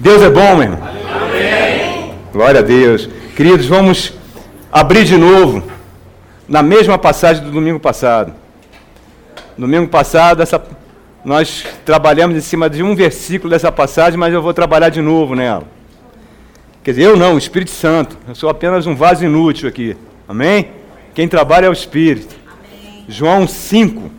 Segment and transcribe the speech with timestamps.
[0.00, 0.78] Deus é bom, meu irmão.
[0.82, 2.14] Amém.
[2.32, 3.06] Glória a Deus.
[3.36, 4.14] Queridos, vamos
[4.72, 5.62] abrir de novo
[6.48, 8.32] na mesma passagem do domingo passado.
[9.58, 10.62] Domingo passado, essa,
[11.22, 15.34] nós trabalhamos em cima de um versículo dessa passagem, mas eu vou trabalhar de novo
[15.34, 15.64] nela.
[16.82, 18.16] Quer dizer, eu não, o Espírito Santo.
[18.26, 19.94] Eu sou apenas um vaso inútil aqui.
[20.26, 20.70] Amém?
[21.14, 22.34] Quem trabalha é o Espírito.
[22.46, 23.04] Amém.
[23.06, 24.10] João 5.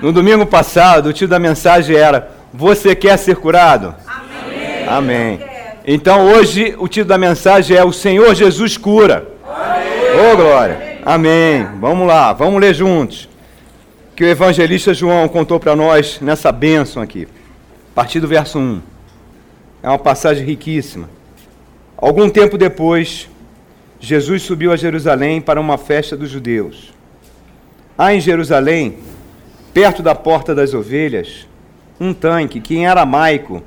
[0.00, 3.94] No domingo passado, o título da mensagem era: Você quer ser curado?
[4.04, 4.11] Amém.
[4.92, 5.40] Amém.
[5.86, 9.26] Então hoje o título da mensagem é: O Senhor Jesus cura.
[9.42, 10.98] Ô oh, glória.
[11.02, 11.66] Amém.
[11.80, 13.26] Vamos lá, vamos ler juntos.
[14.14, 17.26] Que o evangelista João contou para nós nessa bênção aqui.
[17.92, 18.82] A partir do verso 1.
[19.82, 21.08] É uma passagem riquíssima.
[21.96, 23.30] Algum tempo depois,
[23.98, 26.92] Jesus subiu a Jerusalém para uma festa dos judeus.
[27.96, 28.98] Há em Jerusalém,
[29.72, 31.48] perto da porta das ovelhas,
[31.98, 33.62] um tanque que em aramaico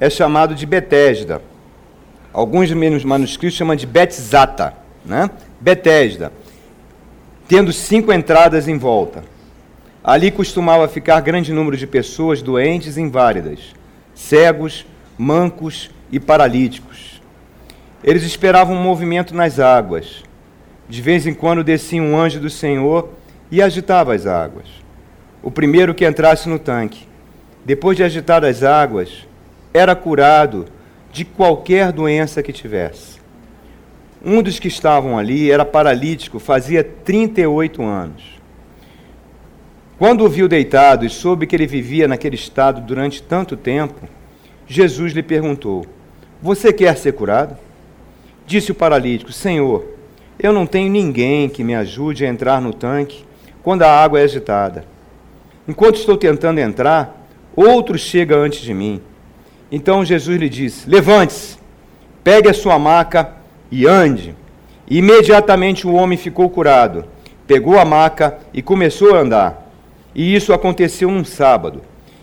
[0.00, 1.42] é chamado de Betesda.
[2.32, 2.70] Alguns
[3.04, 4.74] manuscritos chamam de Betzata,
[5.04, 5.30] né?
[5.60, 6.32] Betesda,
[7.48, 9.24] tendo cinco entradas em volta.
[10.04, 13.74] Ali costumava ficar grande número de pessoas doentes e inválidas,
[14.14, 14.86] cegos,
[15.18, 17.20] mancos e paralíticos.
[18.02, 20.22] Eles esperavam um movimento nas águas.
[20.88, 23.10] De vez em quando descia um anjo do Senhor
[23.50, 24.66] e agitava as águas.
[25.42, 27.06] O primeiro que entrasse no tanque,
[27.64, 29.27] depois de agitar as águas,
[29.72, 30.66] era curado
[31.12, 33.18] de qualquer doença que tivesse.
[34.24, 38.38] Um dos que estavam ali era paralítico, fazia 38 anos.
[39.98, 44.08] Quando o viu deitado e soube que ele vivia naquele estado durante tanto tempo,
[44.66, 45.84] Jesus lhe perguntou:
[46.42, 47.56] Você quer ser curado?
[48.46, 49.84] Disse o paralítico: Senhor,
[50.38, 53.24] eu não tenho ninguém que me ajude a entrar no tanque
[53.62, 54.84] quando a água é agitada.
[55.66, 59.02] Enquanto estou tentando entrar, outro chega antes de mim.
[59.70, 61.58] Então Jesus lhe disse: Levante-se,
[62.24, 63.32] pegue a sua maca
[63.70, 64.34] e ande.
[64.88, 67.04] E imediatamente o homem ficou curado,
[67.46, 69.70] pegou a maca e começou a andar.
[70.14, 71.82] E isso aconteceu num sábado.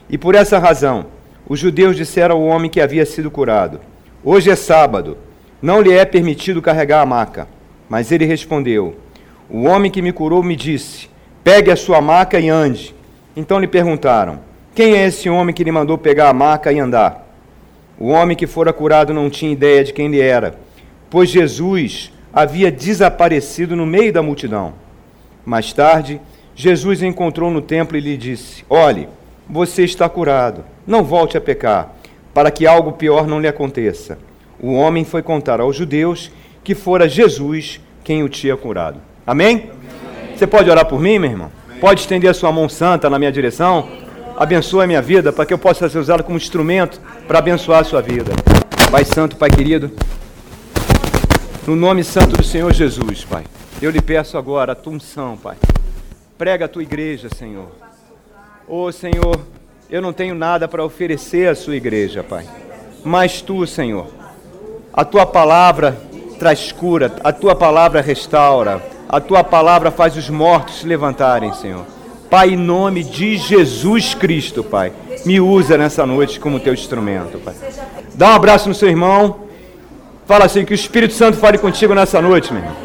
[0.09, 1.05] E por essa razão,
[1.47, 3.79] os judeus disseram ao homem que havia sido curado:
[4.23, 5.17] Hoje é sábado
[5.61, 7.47] não lhe é permitido carregar a maca.
[7.89, 8.95] Mas ele respondeu:
[9.50, 11.09] O homem que me curou me disse:
[11.44, 12.94] Pegue a sua maca e ande.
[13.35, 14.39] Então lhe perguntaram:
[14.75, 17.24] Quem é esse homem que lhe mandou pegar a maca e andar?
[18.00, 20.56] O homem que fora curado não tinha ideia de quem ele era,
[21.09, 24.73] pois Jesus havia desaparecido no meio da multidão.
[25.45, 26.19] Mais tarde,
[26.55, 29.07] Jesus encontrou no templo e lhe disse: Olhe,
[29.50, 31.95] você está curado, não volte a pecar,
[32.34, 34.17] para que algo pior não lhe aconteça
[34.59, 36.31] o homem foi contar aos judeus
[36.63, 39.00] que fora Jesus quem o tinha curado.
[39.25, 39.69] Amém?
[39.69, 40.35] Amém.
[40.35, 41.51] Você pode orar por mim, meu irmão?
[41.67, 41.79] Amém.
[41.79, 43.88] Pode estender a sua mão santa na minha direção?
[44.38, 47.84] Abençoe a minha vida para que eu possa ser usado como instrumento para abençoar a
[47.85, 48.34] sua vida.
[48.91, 49.91] Pai Santo, Pai querido,
[51.66, 53.46] no nome santo do Senhor Jesus, Pai,
[53.81, 55.56] eu lhe peço agora a tua unção, Pai.
[56.38, 57.69] Prega a tua igreja, Senhor.
[58.68, 59.40] Ô oh, Senhor,
[59.90, 62.46] eu não tenho nada para oferecer à sua igreja, Pai.
[63.06, 64.07] Mas tu, Senhor,
[64.94, 65.97] a tua palavra
[66.38, 71.94] traz cura, a tua palavra restaura, a tua palavra faz os mortos se levantarem, Senhor.
[72.35, 74.91] Pai, em nome de Jesus Cristo, Pai,
[75.25, 77.53] me usa nessa noite como teu instrumento, Pai.
[78.13, 79.38] Dá um abraço no seu irmão.
[80.25, 82.75] Fala assim, que o Espírito Santo fale contigo nessa noite, meu irmão.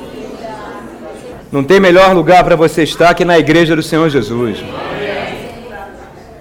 [1.50, 4.59] Não tem melhor lugar para você estar que na igreja do Senhor Jesus.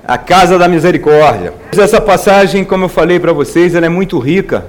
[0.08, 1.56] A casa da misericórdia.
[1.76, 4.68] Essa passagem, como eu falei para vocês, ela é muito rica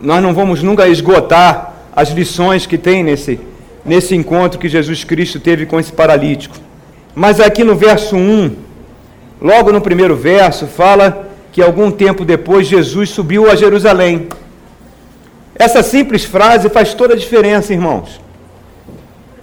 [0.00, 3.38] nós não vamos nunca esgotar as lições que tem nesse,
[3.84, 6.67] nesse encontro que Jesus Cristo teve com esse paralítico.
[7.14, 8.56] Mas aqui no verso 1,
[9.40, 14.28] logo no primeiro verso, fala que algum tempo depois Jesus subiu a Jerusalém.
[15.54, 18.20] Essa simples frase faz toda a diferença, irmãos.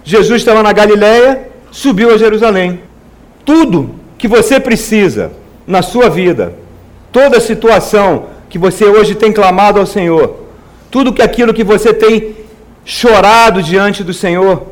[0.02, 2.80] Jesus estava na Galiléia, subiu a Jerusalém.
[3.44, 5.32] Tudo que você precisa
[5.66, 6.54] na sua vida,
[7.12, 10.46] toda situação que você hoje tem clamado ao Senhor,
[10.90, 12.36] tudo que aquilo que você tem
[12.84, 14.68] chorado diante do Senhor,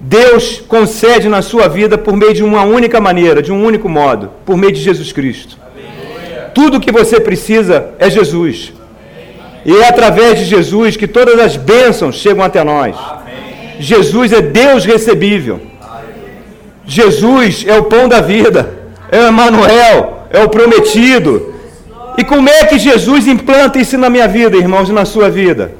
[0.00, 4.30] Deus concede na sua vida por meio de uma única maneira, de um único modo,
[4.46, 5.58] por meio de Jesus Cristo.
[5.60, 6.44] Amém.
[6.54, 8.72] Tudo que você precisa é Jesus.
[8.74, 9.76] Amém.
[9.76, 12.96] E é através de Jesus que todas as bênçãos chegam até nós.
[12.96, 13.76] Amém.
[13.78, 15.60] Jesus é Deus recebível.
[16.86, 18.72] Jesus é o pão da vida,
[19.12, 21.50] é o Emanuel, é o prometido,
[22.20, 25.72] e como é que Jesus implanta isso na minha vida, irmãos, e na sua vida?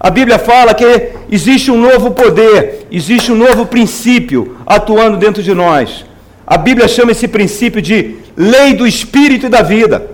[0.00, 5.52] A Bíblia fala que existe um novo poder, existe um novo princípio atuando dentro de
[5.52, 6.04] nós.
[6.46, 10.08] A Bíblia chama esse princípio de lei do espírito e da vida.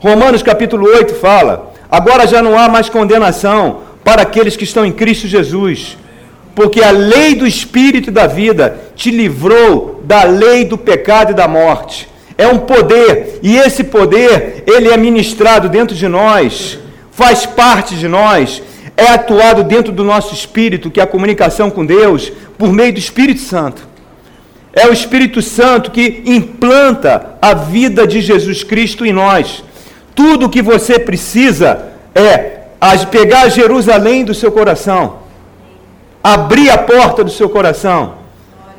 [0.00, 4.92] Romanos capítulo 8 fala: Agora já não há mais condenação para aqueles que estão em
[4.92, 5.96] Cristo Jesus,
[6.54, 11.34] porque a lei do Espírito e da vida te livrou da lei do pecado e
[11.34, 12.08] da morte.
[12.36, 16.78] É um poder, e esse poder, ele é ministrado dentro de nós,
[17.18, 18.62] faz parte de nós,
[18.96, 23.00] é atuado dentro do nosso espírito, que é a comunicação com Deus, por meio do
[23.00, 23.88] Espírito Santo.
[24.72, 29.64] É o Espírito Santo que implanta a vida de Jesus Cristo em nós.
[30.14, 32.60] Tudo o que você precisa é
[33.10, 35.18] pegar Jerusalém do seu coração,
[36.22, 38.14] abrir a porta do seu coração,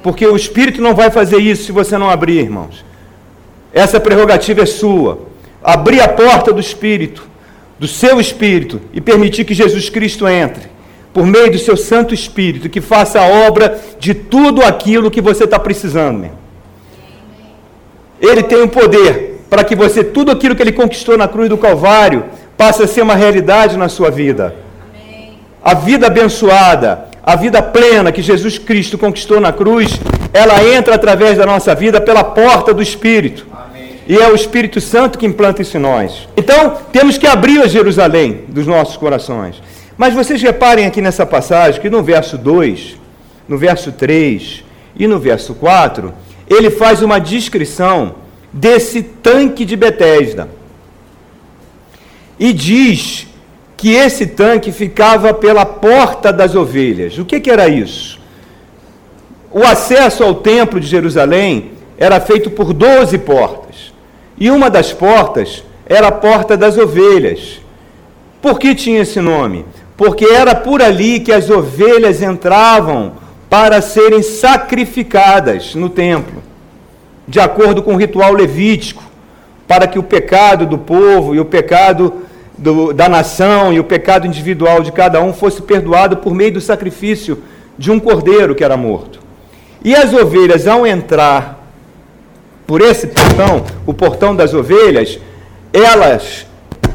[0.02, 2.86] porque o Espírito não vai fazer isso se você não abrir, irmãos.
[3.74, 5.28] Essa prerrogativa é sua.
[5.62, 7.29] Abrir a porta do Espírito,
[7.80, 10.70] do seu Espírito, e permitir que Jesus Cristo entre,
[11.14, 15.46] por meio do seu Santo Espírito, que faça a obra de tudo aquilo que você
[15.46, 16.20] está precisando.
[16.20, 16.32] Meu.
[18.22, 21.58] Ele tem o poder para que você, tudo aquilo que ele conquistou na cruz do
[21.58, 22.26] Calvário,
[22.58, 24.56] passe a ser uma realidade na sua vida.
[25.64, 30.00] A vida abençoada, a vida plena que Jesus Cristo conquistou na cruz,
[30.34, 33.48] ela entra através da nossa vida pela porta do Espírito.
[34.10, 36.28] E é o Espírito Santo que implanta isso em nós.
[36.36, 39.62] Então, temos que abrir a Jerusalém dos nossos corações.
[39.96, 42.98] Mas vocês reparem aqui nessa passagem que no verso 2,
[43.48, 44.64] no verso 3
[44.96, 46.12] e no verso 4,
[46.50, 48.16] ele faz uma descrição
[48.52, 50.50] desse tanque de Betesda.
[52.40, 53.28] E diz
[53.78, 57.20] que esse tanque ficava pela porta das ovelhas.
[57.20, 58.20] O que, que era isso?
[59.52, 63.99] O acesso ao templo de Jerusalém era feito por 12 portas.
[64.40, 67.62] E uma das portas era a porta das ovelhas.
[68.42, 69.66] Por que tinha esse nome?
[69.98, 73.14] Porque era por ali que as ovelhas entravam
[73.50, 76.42] para serem sacrificadas no templo,
[77.28, 79.04] de acordo com o ritual levítico,
[79.68, 82.14] para que o pecado do povo e o pecado
[82.58, 86.62] do, da nação e o pecado individual de cada um fosse perdoado por meio do
[86.62, 87.44] sacrifício
[87.78, 89.20] de um cordeiro que era morto.
[89.84, 91.59] E as ovelhas, ao entrar
[92.70, 95.18] por esse portão, o portão das ovelhas,
[95.74, 96.46] elas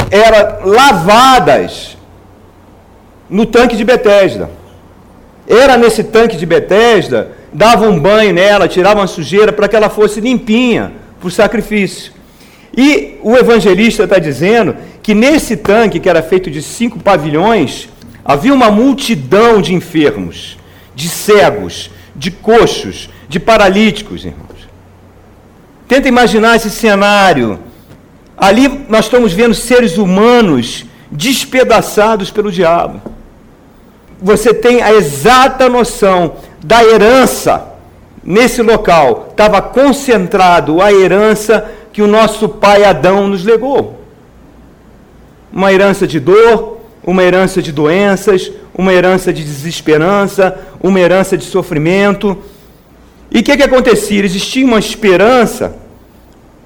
[0.09, 1.99] eram lavadas
[3.29, 4.49] no tanque de Betesda.
[5.49, 9.91] Era nesse tanque de Betesda, davam um banho nela, tiravam a sujeira para que ela
[9.91, 12.13] fosse limpinha para o sacrifício.
[12.77, 17.89] E o evangelista está dizendo que nesse tanque, que era feito de cinco pavilhões,
[18.25, 20.57] havia uma multidão de enfermos,
[20.95, 24.54] de cegos, de coxos, de paralíticos, irmãos.
[25.87, 27.59] Tenta imaginar esse cenário.
[28.37, 33.01] Ali nós estamos vendo seres humanos despedaçados pelo diabo.
[34.21, 37.75] Você tem a exata noção da herança
[38.25, 39.29] nesse local.
[39.31, 44.01] Estava concentrado a herança que o nosso pai Adão nos legou.
[45.53, 51.45] Uma herança de dor, uma herança de doenças, uma herança de desesperança, uma herança de
[51.45, 52.37] sofrimento.
[53.31, 54.25] E o que, que acontecia?
[54.25, 55.77] Existia uma esperança,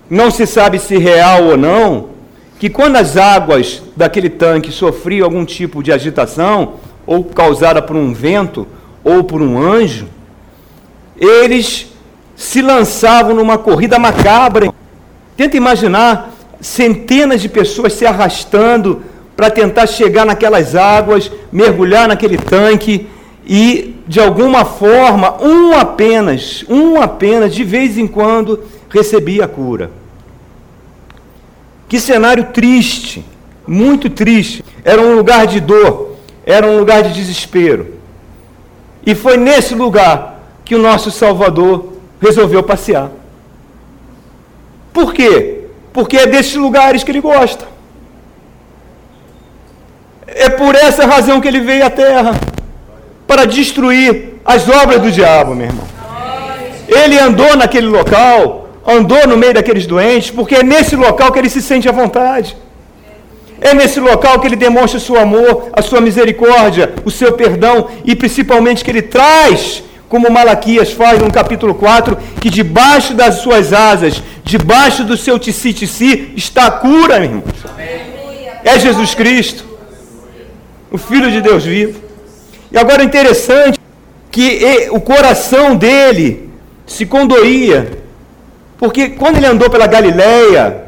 [0.08, 2.10] não se sabe se real ou não,
[2.58, 6.74] que quando as águas daquele tanque sofriam algum tipo de agitação,
[7.06, 8.66] ou causada por um vento,
[9.02, 10.08] ou por um anjo,
[11.16, 11.86] eles
[12.36, 14.72] se lançavam numa corrida macabra.
[15.36, 19.02] Tenta imaginar centenas de pessoas se arrastando
[19.36, 23.06] para tentar chegar naquelas águas, mergulhar naquele tanque
[23.48, 29.90] e, de alguma forma, um apenas, um apenas, de vez em quando, recebia a cura.
[31.88, 33.24] Que cenário triste,
[33.66, 34.62] muito triste.
[34.84, 37.94] Era um lugar de dor, era um lugar de desespero.
[39.06, 43.10] E foi nesse lugar que o nosso Salvador resolveu passear.
[44.92, 45.62] Por quê?
[45.90, 47.66] Porque é desses lugares que ele gosta.
[50.26, 52.38] É por essa razão que ele veio à terra
[53.28, 55.86] para destruir as obras do diabo, meu irmão.
[56.88, 61.50] Ele andou naquele local, andou no meio daqueles doentes, porque é nesse local que ele
[61.50, 62.56] se sente à vontade.
[63.60, 67.88] É nesse local que ele demonstra o seu amor, a sua misericórdia, o seu perdão
[68.04, 73.74] e principalmente que ele traz como Malaquias faz no capítulo 4, que debaixo das suas
[73.74, 77.44] asas, debaixo do seu tissi-tissi, está a cura, meu irmão.
[78.64, 79.66] É Jesus Cristo,
[80.90, 82.07] o Filho de Deus vivo.
[82.70, 83.78] E agora é interessante
[84.30, 86.50] que o coração dele
[86.86, 87.98] se condoía,
[88.78, 90.84] porque quando ele andou pela Galileia,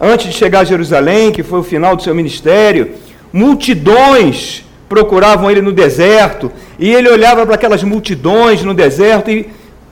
[0.00, 2.92] antes de chegar a Jerusalém, que foi o final do seu ministério,
[3.32, 9.48] multidões procuravam ele no deserto, e ele olhava para aquelas multidões no deserto e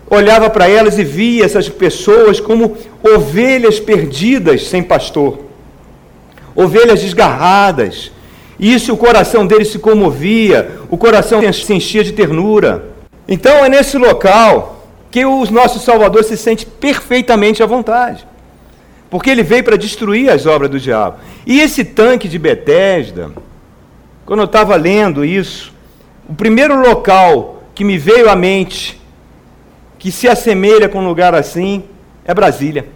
[0.08, 5.40] olhava para elas e via essas pessoas como ovelhas perdidas sem pastor.
[6.54, 8.12] ovelhas desgarradas.
[8.58, 12.90] Isso o coração dele se comovia, o coração se enchia de ternura.
[13.26, 18.26] Então é nesse local que o nosso Salvador se sente perfeitamente à vontade.
[19.10, 21.18] Porque ele veio para destruir as obras do diabo.
[21.46, 23.30] E esse tanque de Betesda,
[24.26, 25.72] quando eu estava lendo isso,
[26.28, 29.00] o primeiro local que me veio à mente
[29.98, 31.84] que se assemelha com um lugar assim
[32.24, 32.86] é Brasília.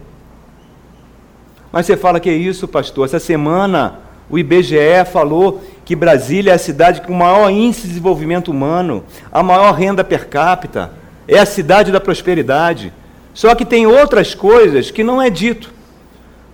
[1.71, 3.05] Mas você fala que é isso, pastor?
[3.05, 7.89] Essa semana o IBGE falou que Brasília é a cidade com o maior índice de
[7.89, 10.93] desenvolvimento humano, a maior renda per capita,
[11.27, 12.93] é a cidade da prosperidade.
[13.33, 15.73] Só que tem outras coisas que não é dito.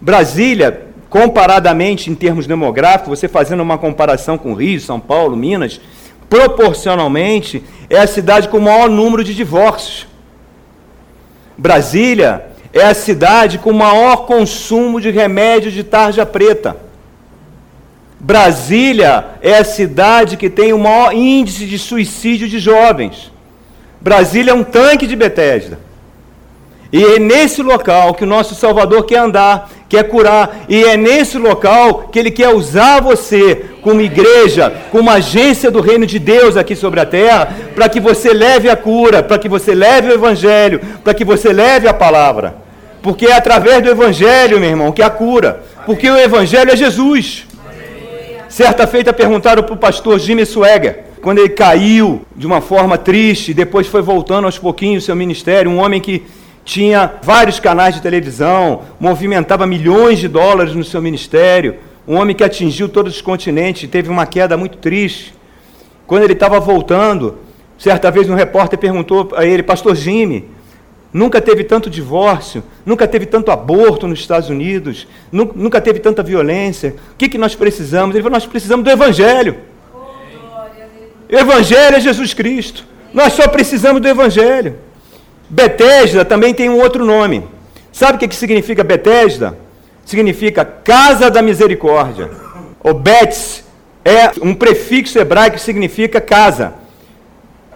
[0.01, 5.81] Brasília, comparadamente em termos demográficos, você fazendo uma comparação com Rio, São Paulo, Minas,
[6.29, 10.07] proporcionalmente é a cidade com o maior número de divórcios.
[11.57, 16.84] Brasília é a cidade com o maior consumo de remédios de tarja preta.
[18.25, 23.31] Brasília é a cidade que tem o maior índice de suicídio de jovens.
[24.01, 25.79] Brasília é um tanque de Betesda.
[26.91, 31.37] E é nesse local que o nosso Salvador quer andar, quer curar, e é nesse
[31.37, 36.75] local que ele quer usar você como igreja, como agência do reino de Deus aqui
[36.75, 40.81] sobre a terra, para que você leve a cura, para que você leve o evangelho,
[41.05, 42.55] para que você leve a palavra.
[43.03, 45.63] Porque é através do evangelho, meu irmão, que há cura.
[45.85, 47.53] Porque o evangelho é Jesus.
[48.55, 53.53] Certa feita perguntaram para o pastor Jimmy Swagger, quando ele caiu de uma forma triste,
[53.53, 56.23] depois foi voltando aos pouquinhos seu ministério, um homem que
[56.65, 62.45] tinha vários canais de televisão, movimentava milhões de dólares no seu ministério, um homem que
[62.45, 65.35] atingiu todos os continentes, teve uma queda muito triste.
[66.07, 67.39] Quando ele estava voltando,
[67.77, 70.49] certa vez um repórter perguntou a ele, Pastor Jimmy,
[71.15, 76.97] nunca teve tanto divórcio, nunca teve tanto aborto nos Estados Unidos, nunca teve tanta violência,
[77.13, 78.17] o que, que nós precisamos?
[78.17, 79.57] Ele falou, nós precisamos do Evangelho.
[81.29, 82.85] Evangelho é Jesus Cristo.
[83.13, 84.77] Nós só precisamos do Evangelho.
[85.49, 87.45] Betesda também tem um outro nome.
[87.93, 89.57] Sabe o que, que significa Betesda?
[90.05, 92.29] Significa casa da misericórdia.
[92.83, 93.65] O Betes
[94.05, 96.75] é um prefixo hebraico que significa casa.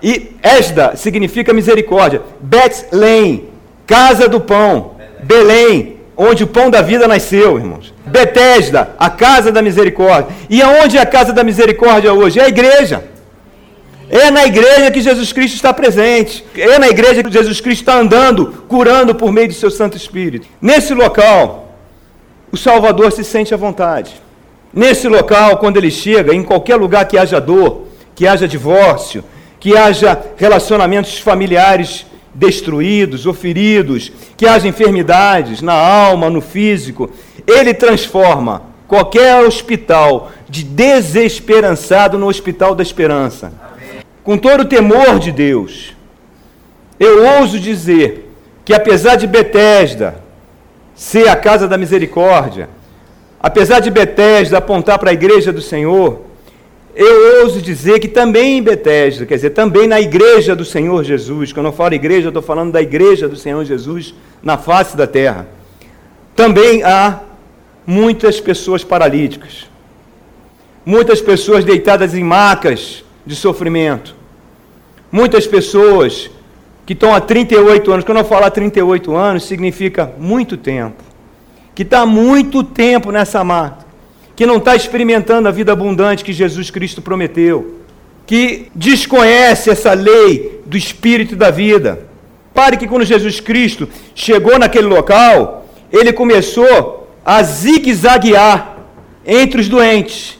[0.03, 2.23] E Esda significa misericórdia.
[2.41, 3.49] Betlém,
[3.87, 4.93] casa do pão.
[5.23, 7.93] Belém, onde o pão da vida nasceu, irmãos.
[8.07, 10.35] Betesda, a casa da misericórdia.
[10.49, 12.41] E aonde é a casa da misericórdia hoje?
[12.41, 13.05] É a igreja.
[14.11, 16.45] É na igreja que Jesus Cristo está presente.
[16.57, 20.49] É na igreja que Jesus Cristo está andando, curando por meio do seu Santo Espírito.
[20.61, 21.75] Nesse local,
[22.51, 24.21] o Salvador se sente à vontade.
[24.73, 29.23] Nesse local, quando ele chega, em qualquer lugar que haja dor, que haja divórcio,
[29.61, 37.11] que haja relacionamentos familiares destruídos ou feridos, que haja enfermidades na alma, no físico,
[37.47, 43.53] ele transforma qualquer hospital de desesperançado no hospital da esperança.
[44.23, 45.95] Com todo o temor de Deus,
[46.99, 48.31] eu ouso dizer
[48.65, 50.23] que apesar de Betesda
[50.95, 52.69] ser a casa da misericórdia,
[53.41, 56.28] apesar de Betesda apontar para a igreja do Senhor,
[56.95, 61.53] eu ouso dizer que também em Betesda, quer dizer, também na igreja do Senhor Jesus,
[61.53, 65.07] quando eu falo igreja, eu estou falando da igreja do Senhor Jesus na face da
[65.07, 65.47] terra,
[66.35, 67.21] também há
[67.87, 69.69] muitas pessoas paralíticas,
[70.85, 74.19] muitas pessoas deitadas em macas de sofrimento,
[75.11, 76.31] Muitas pessoas
[76.85, 81.03] que estão há 38 anos, quando eu falar 38 anos, significa muito tempo,
[81.75, 83.87] que está muito tempo nessa mata,
[84.39, 87.81] que não está experimentando a vida abundante que Jesus Cristo prometeu,
[88.25, 92.07] que desconhece essa lei do Espírito da vida.
[92.55, 98.77] Pare que quando Jesus Cristo chegou naquele local, ele começou a zigue-zaguear
[99.27, 100.39] entre os doentes.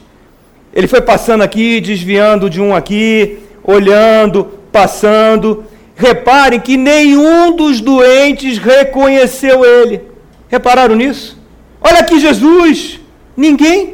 [0.73, 5.65] Ele foi passando aqui, desviando de um aqui, olhando, passando.
[5.93, 10.03] Reparem que nenhum dos doentes reconheceu ele.
[10.47, 11.37] Repararam nisso?
[11.81, 12.99] Olha aqui Jesus.
[13.39, 13.93] Ninguém.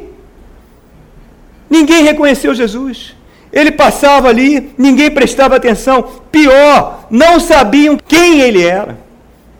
[1.70, 3.14] Ninguém reconheceu Jesus.
[3.52, 6.02] Ele passava ali, ninguém prestava atenção.
[6.32, 8.98] Pior, não sabiam quem ele era.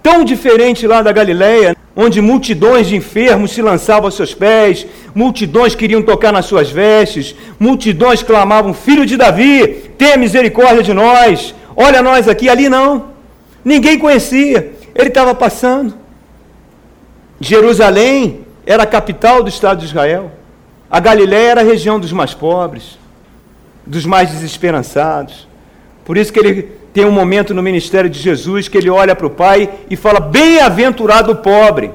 [0.02, 5.76] Tão diferente lá da Galileia, onde multidões de enfermos se lançavam aos seus pés, multidões
[5.76, 12.02] queriam tocar nas suas vestes, multidões clamavam: Filho de Davi, tenha misericórdia de nós, olha
[12.02, 12.48] nós aqui.
[12.48, 13.10] Ali não,
[13.64, 15.94] ninguém conhecia, ele estava passando.
[17.40, 20.32] Jerusalém era a capital do Estado de Israel,
[20.90, 22.98] a Galiléia era a região dos mais pobres,
[23.86, 25.46] dos mais desesperançados.
[26.04, 29.26] Por isso que ele tem um momento no ministério de Jesus que ele olha para
[29.26, 31.92] o Pai e fala: Bem-aventurado o pobre,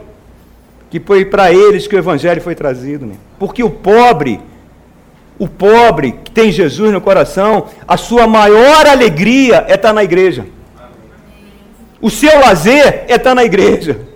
[0.90, 3.18] que foi para eles que o evangelho foi trazido, meu.
[3.40, 4.40] porque o pobre,
[5.40, 10.46] o pobre que tem Jesus no coração, a sua maior alegria é estar na igreja.
[12.01, 14.11] O seu lazer é estar na igreja.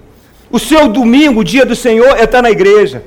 [0.49, 3.03] O seu domingo, o dia do Senhor, é estar na igreja.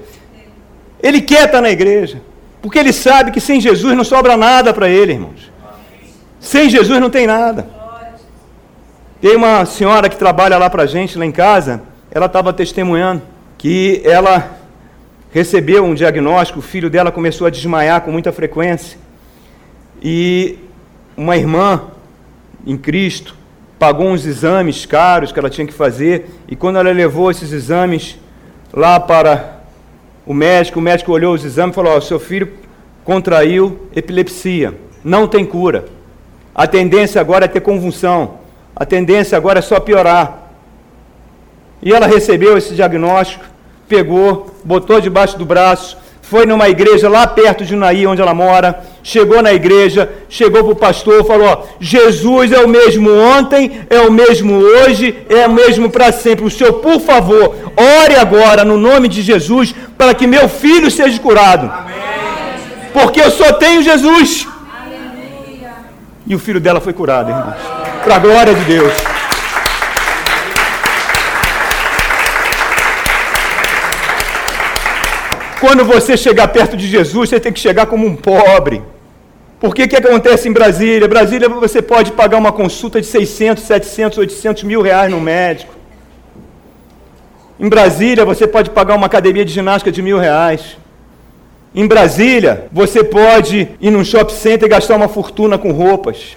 [1.03, 2.21] Ele quer estar na igreja.
[2.61, 5.53] Porque ele sabe que sem Jesus não sobra nada para ele, irmãos.
[6.41, 7.69] Sem Jesus não tem nada.
[9.21, 13.23] Tem uma senhora que trabalha lá para a gente, lá em casa, ela estava testemunhando
[13.57, 14.59] que ela
[15.33, 18.99] recebeu um diagnóstico, o filho dela começou a desmaiar com muita frequência.
[20.01, 20.59] E
[21.17, 21.83] uma irmã
[22.65, 23.37] em Cristo
[23.79, 28.19] pagou uns exames caros que ela tinha que fazer, e quando ela levou esses exames
[28.73, 29.61] lá para
[30.27, 32.53] o médico, o médico olhou os exames e falou: oh, seu filho
[33.05, 35.87] contraiu epilepsia, não tem cura.
[36.55, 38.39] A tendência agora é ter convulsão,
[38.75, 40.51] a tendência agora é só piorar.
[41.81, 43.45] E ela recebeu esse diagnóstico,
[43.89, 48.83] pegou, botou debaixo do braço, foi numa igreja lá perto de Unaí, onde ela mora,
[49.09, 54.13] chegou na igreja, chegou para o pastor, falou: Jesus é o mesmo ontem, é o
[54.13, 56.45] mesmo hoje, é o mesmo para sempre.
[56.45, 61.19] O senhor, por favor, ore agora no nome de Jesus para que meu filho seja
[61.19, 61.73] curado.
[61.73, 61.95] Amém.
[62.93, 64.47] Porque eu só tenho Jesus.
[64.83, 65.71] Aleluia.
[66.27, 67.57] E o filho dela foi curado, irmãos.
[68.05, 68.93] Para a glória de Deus.
[75.61, 78.81] Quando você chegar perto de Jesus, você tem que chegar como um pobre.
[79.61, 81.09] Por que que acontece em Brasília?
[81.09, 85.75] Brasília você pode pagar uma consulta de 600, 700, 800 mil reais no médico.
[87.59, 90.77] Em Brasília você pode pagar uma academia de ginástica de mil reais.
[91.75, 96.37] Em Brasília você pode ir num shopping center e gastar uma fortuna com roupas.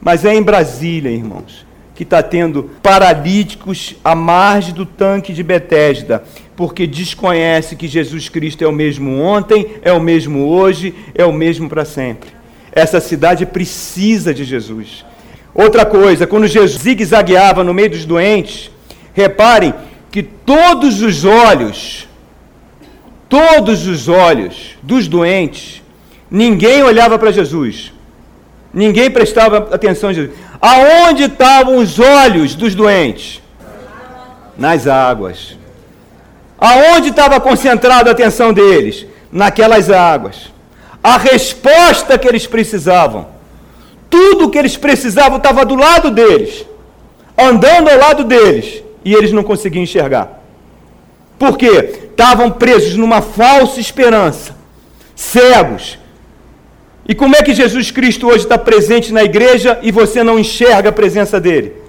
[0.00, 6.24] Mas é em Brasília, irmãos, que está tendo paralíticos à margem do tanque de Betesda,
[6.60, 11.32] porque desconhece que Jesus Cristo é o mesmo ontem, é o mesmo hoje, é o
[11.32, 12.28] mesmo para sempre.
[12.70, 15.02] Essa cidade precisa de Jesus.
[15.54, 18.70] Outra coisa, quando Jesus zigue-zagueava no meio dos doentes,
[19.14, 19.72] reparem
[20.10, 22.06] que todos os olhos,
[23.26, 25.82] todos os olhos dos doentes,
[26.30, 27.90] ninguém olhava para Jesus.
[28.70, 30.36] Ninguém prestava atenção a Jesus.
[30.60, 33.40] Aonde estavam os olhos dos doentes?
[34.58, 35.58] Nas águas.
[36.60, 39.06] Aonde estava concentrada a atenção deles?
[39.32, 40.52] Naquelas águas.
[41.02, 43.28] A resposta que eles precisavam,
[44.10, 46.66] tudo que eles precisavam estava do lado deles,
[47.38, 50.42] andando ao lado deles, e eles não conseguiam enxergar.
[51.38, 52.08] Por quê?
[52.10, 54.54] Estavam presos numa falsa esperança,
[55.16, 55.98] cegos.
[57.08, 60.90] E como é que Jesus Cristo hoje está presente na igreja e você não enxerga
[60.90, 61.79] a presença dele?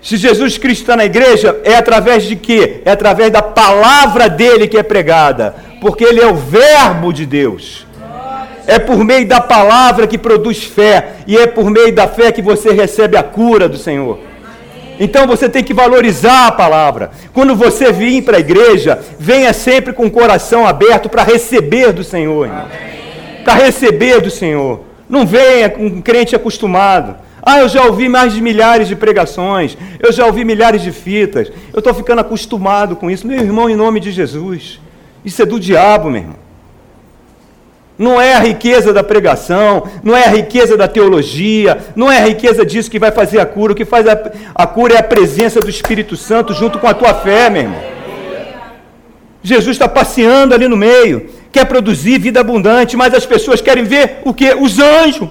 [0.00, 2.80] Se Jesus Cristo está na igreja, é através de quê?
[2.84, 7.86] É através da palavra dele que é pregada, porque ele é o Verbo de Deus.
[8.66, 12.42] É por meio da palavra que produz fé, e é por meio da fé que
[12.42, 14.18] você recebe a cura do Senhor.
[15.00, 17.10] Então você tem que valorizar a palavra.
[17.32, 22.02] Quando você vir para a igreja, venha sempre com o coração aberto para receber do
[22.02, 22.50] Senhor,
[23.44, 24.80] Para receber do Senhor.
[25.08, 27.16] Não venha com um crente acostumado.
[27.42, 31.50] Ah, eu já ouvi mais de milhares de pregações, eu já ouvi milhares de fitas,
[31.72, 33.26] eu estou ficando acostumado com isso.
[33.26, 34.80] Meu irmão, em nome de Jesus,
[35.24, 36.48] isso é do diabo, meu irmão.
[37.98, 42.26] Não é a riqueza da pregação, não é a riqueza da teologia, não é a
[42.26, 43.72] riqueza disso que vai fazer a cura.
[43.72, 44.16] O que faz a,
[44.54, 47.82] a cura é a presença do Espírito Santo junto com a tua fé, meu irmão.
[49.42, 54.18] Jesus está passeando ali no meio, quer produzir vida abundante, mas as pessoas querem ver
[54.24, 54.54] o que?
[54.54, 55.28] Os anjos.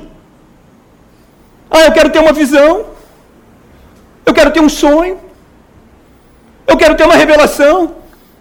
[1.69, 2.85] Ah, eu quero ter uma visão.
[4.25, 5.19] Eu quero ter um sonho.
[6.65, 7.95] Eu quero ter uma revelação.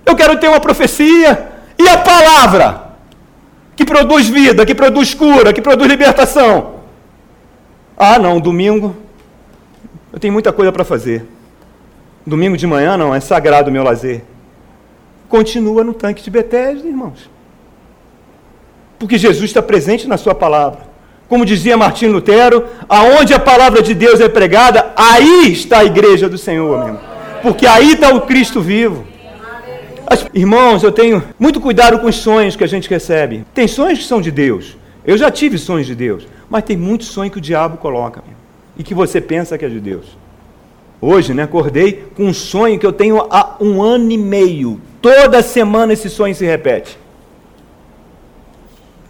[0.04, 1.52] Eu quero ter uma profecia.
[1.78, 2.86] E a palavra
[3.74, 6.76] que produz vida, que produz cura, que produz libertação.
[7.96, 9.06] Ah, não, domingo
[10.16, 11.26] eu tenho muita coisa para fazer.
[12.26, 14.24] Domingo de manhã não, é sagrado o meu lazer.
[15.28, 17.28] Continua no tanque de Betesda, irmãos.
[18.98, 20.88] Porque Jesus está presente na sua palavra.
[21.28, 26.28] Como dizia Martim Lutero, aonde a palavra de Deus é pregada, aí está a igreja
[26.28, 27.00] do Senhor, mesmo.
[27.42, 29.04] Porque aí está o Cristo vivo.
[30.06, 33.44] As, irmãos, eu tenho muito cuidado com os sonhos que a gente recebe.
[33.52, 34.76] Tem sonhos que são de Deus.
[35.04, 36.26] Eu já tive sonhos de Deus.
[36.48, 38.22] Mas tem muito sonho que o diabo coloca.
[38.24, 38.36] Mesmo,
[38.78, 40.06] e que você pensa que é de Deus.
[41.00, 44.80] Hoje, né, acordei com um sonho que eu tenho há um ano e meio.
[45.02, 46.96] Toda semana esse sonho se repete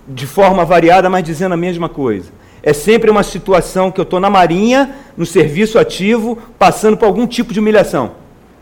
[0.09, 2.31] de forma variada, mas dizendo a mesma coisa.
[2.63, 7.27] É sempre uma situação que eu estou na marinha, no serviço ativo, passando por algum
[7.27, 8.13] tipo de humilhação.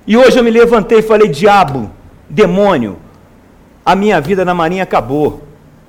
[0.06, 1.90] E hoje eu me levantei e falei: diabo,
[2.28, 2.98] demônio,
[3.84, 5.42] a minha vida na Marinha acabou.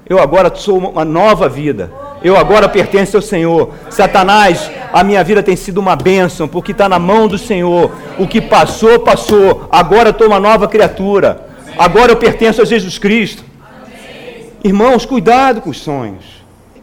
[0.08, 1.92] Eu agora sou uma nova vida.
[2.24, 3.72] Eu agora pertenço ao Senhor.
[3.90, 7.92] Satanás, a minha vida tem sido uma bênção, porque está na mão do Senhor.
[8.18, 9.68] O que passou, passou.
[9.72, 11.48] Agora eu estou uma nova criatura.
[11.78, 13.44] Agora eu pertenço a Jesus Cristo.
[14.66, 16.26] Irmãos, cuidado com os sonhos.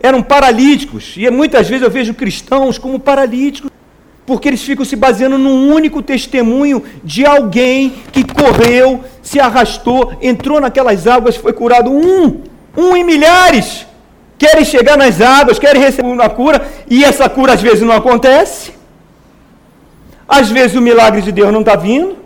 [0.01, 1.14] Eram paralíticos.
[1.16, 3.73] E muitas vezes eu vejo cristãos como paralíticos
[4.25, 10.61] porque eles ficam se baseando num único testemunho de alguém que correu, se arrastou, entrou
[10.61, 11.90] naquelas águas, foi curado.
[11.90, 12.42] Um,
[12.77, 13.85] um em milhares.
[14.38, 18.75] Querem chegar nas águas, querem receber uma cura, e essa cura às vezes não acontece.
[20.29, 22.16] Às vezes o milagre de Deus não está vindo.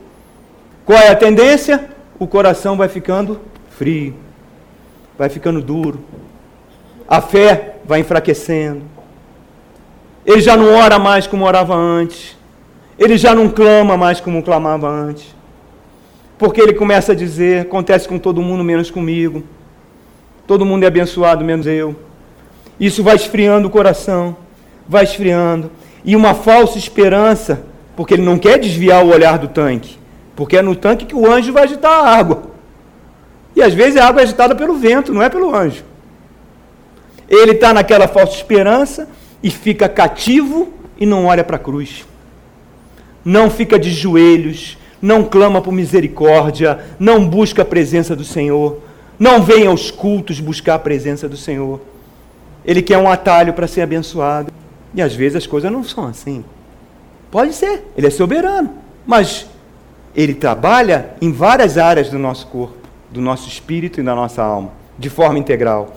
[0.85, 1.89] Qual é a tendência?
[2.19, 3.41] O coração vai ficando
[3.71, 4.15] frio,
[5.19, 6.01] vai ficando duro,
[7.09, 8.97] a fé vai enfraquecendo
[10.27, 12.37] ele já não ora mais como orava antes.
[12.99, 15.35] Ele já não clama mais como clamava antes.
[16.37, 19.45] Porque ele começa a dizer: acontece com todo mundo menos comigo.
[20.47, 21.95] Todo mundo é abençoado menos eu.
[22.79, 24.37] Isso vai esfriando o coração,
[24.89, 25.71] vai esfriando.
[26.05, 29.97] E uma falsa esperança, porque ele não quer desviar o olhar do tanque.
[30.35, 32.56] Porque é no tanque que o anjo vai agitar a água.
[33.57, 35.83] E às vezes a água é agitada pelo vento, não é pelo anjo.
[37.29, 39.09] Ele está naquela falsa esperança
[39.43, 42.05] e fica cativo e não olha para a cruz.
[43.25, 48.81] Não fica de joelhos, não clama por misericórdia, não busca a presença do Senhor,
[49.19, 51.81] não vem aos cultos buscar a presença do Senhor.
[52.65, 54.53] Ele quer um atalho para ser abençoado.
[54.95, 56.45] E às vezes as coisas não são assim.
[57.31, 58.71] Pode ser, ele é soberano,
[59.07, 59.47] mas
[60.15, 62.86] ele trabalha em várias áreas do nosso corpo,
[63.17, 65.97] do nosso espírito e da nossa alma, de forma integral.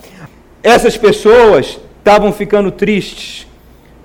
[0.64, 3.46] Essas pessoas estavam ficando tristes.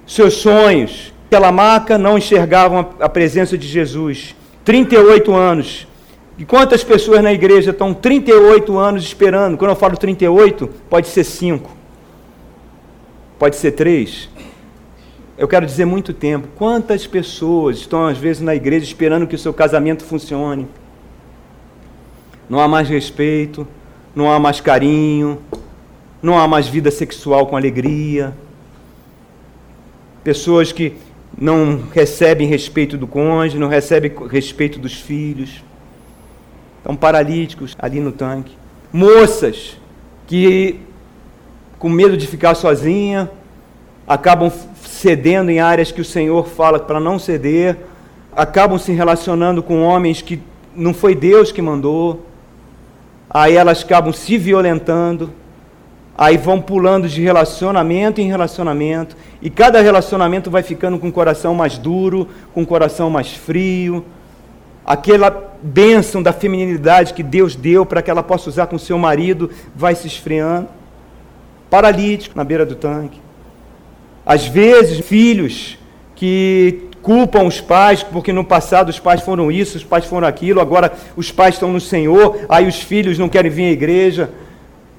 [0.07, 4.37] Seus sonhos, aquela maca, não enxergavam a presença de Jesus.
[4.65, 5.87] 38 anos.
[6.37, 9.57] E quantas pessoas na igreja estão 38 anos esperando?
[9.57, 11.71] Quando eu falo 38, pode ser 5.
[13.39, 14.29] Pode ser 3.
[15.39, 16.49] Eu quero dizer muito tempo.
[16.57, 20.69] Quantas pessoas estão às vezes na igreja esperando que o seu casamento funcione?
[22.49, 23.67] Não há mais respeito,
[24.15, 25.39] não há mais carinho,
[26.23, 28.35] não há mais vida sexual com alegria.
[30.23, 30.95] Pessoas que
[31.37, 35.63] não recebem respeito do cônjuge, não recebem respeito dos filhos.
[36.79, 38.57] Estão paralíticos ali no tanque.
[38.93, 39.77] Moças
[40.27, 40.81] que,
[41.79, 43.31] com medo de ficar sozinha,
[44.07, 47.77] acabam cedendo em áreas que o Senhor fala para não ceder,
[48.35, 50.41] acabam se relacionando com homens que
[50.75, 52.25] não foi Deus que mandou,
[53.35, 55.35] aí elas acabam se violentando
[56.17, 61.55] Aí vão pulando de relacionamento em relacionamento, e cada relacionamento vai ficando com o coração
[61.55, 64.05] mais duro, com o coração mais frio.
[64.87, 69.51] Aquela bênção da feminilidade que Deus deu para que ela possa usar com seu marido
[69.75, 70.69] vai se esfriando.
[71.69, 73.21] Paralítico na beira do tanque.
[74.25, 75.77] Às vezes, filhos
[76.15, 80.59] que culpam os pais, porque no passado os pais foram isso, os pais foram aquilo,
[80.59, 84.31] agora os pais estão no Senhor, aí os filhos não querem vir à igreja.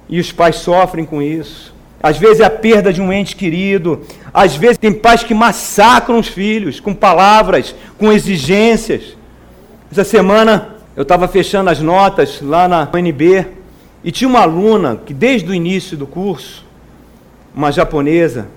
[0.07, 1.73] E os pais sofrem com isso.
[2.01, 4.03] Às vezes é a perda de um ente querido.
[4.31, 9.17] Às vezes tem pais que massacram os filhos com palavras, com exigências.
[9.91, 13.47] Essa semana eu estava fechando as notas lá na UNB
[14.03, 16.63] e tinha uma aluna que desde o início do curso,
[17.55, 18.47] uma japonesa,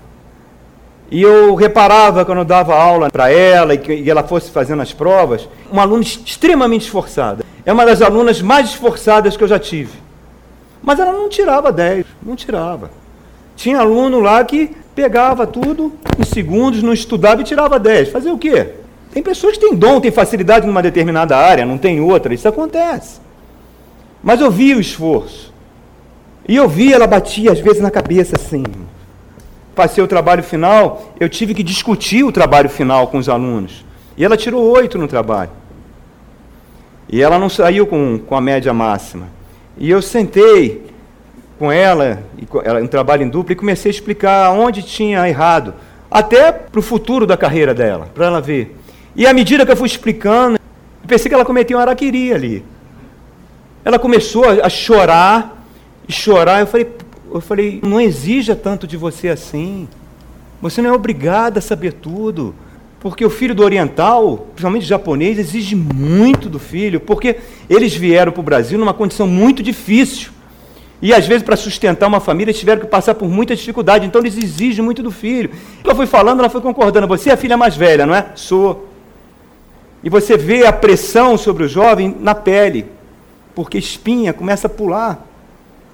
[1.11, 4.93] e eu reparava quando eu dava aula para ela e que ela fosse fazendo as
[4.93, 7.43] provas, uma aluna extremamente esforçada.
[7.65, 9.97] É uma das alunas mais esforçadas que eu já tive.
[10.81, 12.91] Mas ela não tirava 10, não tirava.
[13.55, 18.09] Tinha aluno lá que pegava tudo em segundos, não estudava e tirava 10.
[18.09, 18.67] Fazer o quê?
[19.11, 23.19] Tem pessoas que têm dom, têm facilidade numa determinada área, não tem outra, isso acontece.
[24.23, 25.51] Mas eu via o esforço.
[26.47, 28.63] E eu via, ela batia às vezes na cabeça assim.
[29.75, 33.85] Passei o trabalho final, eu tive que discutir o trabalho final com os alunos.
[34.17, 35.51] E ela tirou oito no trabalho.
[37.07, 39.27] E ela não saiu com, com a média máxima.
[39.77, 40.89] E eu sentei
[41.57, 42.23] com ela,
[42.63, 45.73] ela um trabalho em dupla, e comecei a explicar onde tinha errado,
[46.09, 48.77] até para o futuro da carreira dela, para ela ver.
[49.15, 52.65] E à medida que eu fui explicando, eu pensei que ela cometeu um araquiri ali.
[53.83, 55.65] Ela começou a chorar,
[56.07, 56.89] e chorar, eu falei,
[57.33, 59.87] eu falei, não exija tanto de você assim.
[60.61, 62.53] Você não é obrigada a saber tudo.
[62.99, 67.37] Porque o filho do oriental, principalmente japonês, exige muito do filho, porque
[67.69, 70.31] eles vieram para o Brasil numa condição muito difícil.
[71.01, 74.19] E às vezes, para sustentar uma família, eles tiveram que passar por muita dificuldade, então
[74.21, 75.51] eles exigem muito do filho.
[75.81, 77.07] Ela foi falando, ela foi concordando.
[77.07, 78.31] Você é a filha mais velha, não é?
[78.35, 78.89] Sou.
[80.03, 82.85] E você vê a pressão sobre o jovem na pele,
[83.55, 85.25] porque espinha começa a pular,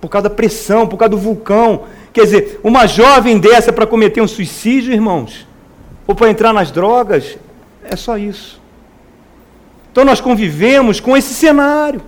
[0.05, 1.85] por causa da pressão, por causa do vulcão.
[2.13, 5.47] Quer dizer, uma jovem dessa para cometer um suicídio, irmãos,
[6.05, 7.37] ou para entrar nas drogas,
[7.83, 8.61] é só isso.
[9.91, 12.01] Então nós convivemos com esse cenário.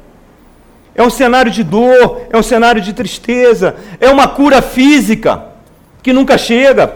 [0.94, 5.46] É um cenário de dor, é um cenário de tristeza, é uma cura física
[6.04, 6.94] que nunca chega.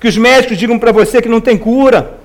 [0.00, 2.18] Que os médicos digam para você que não tem cura.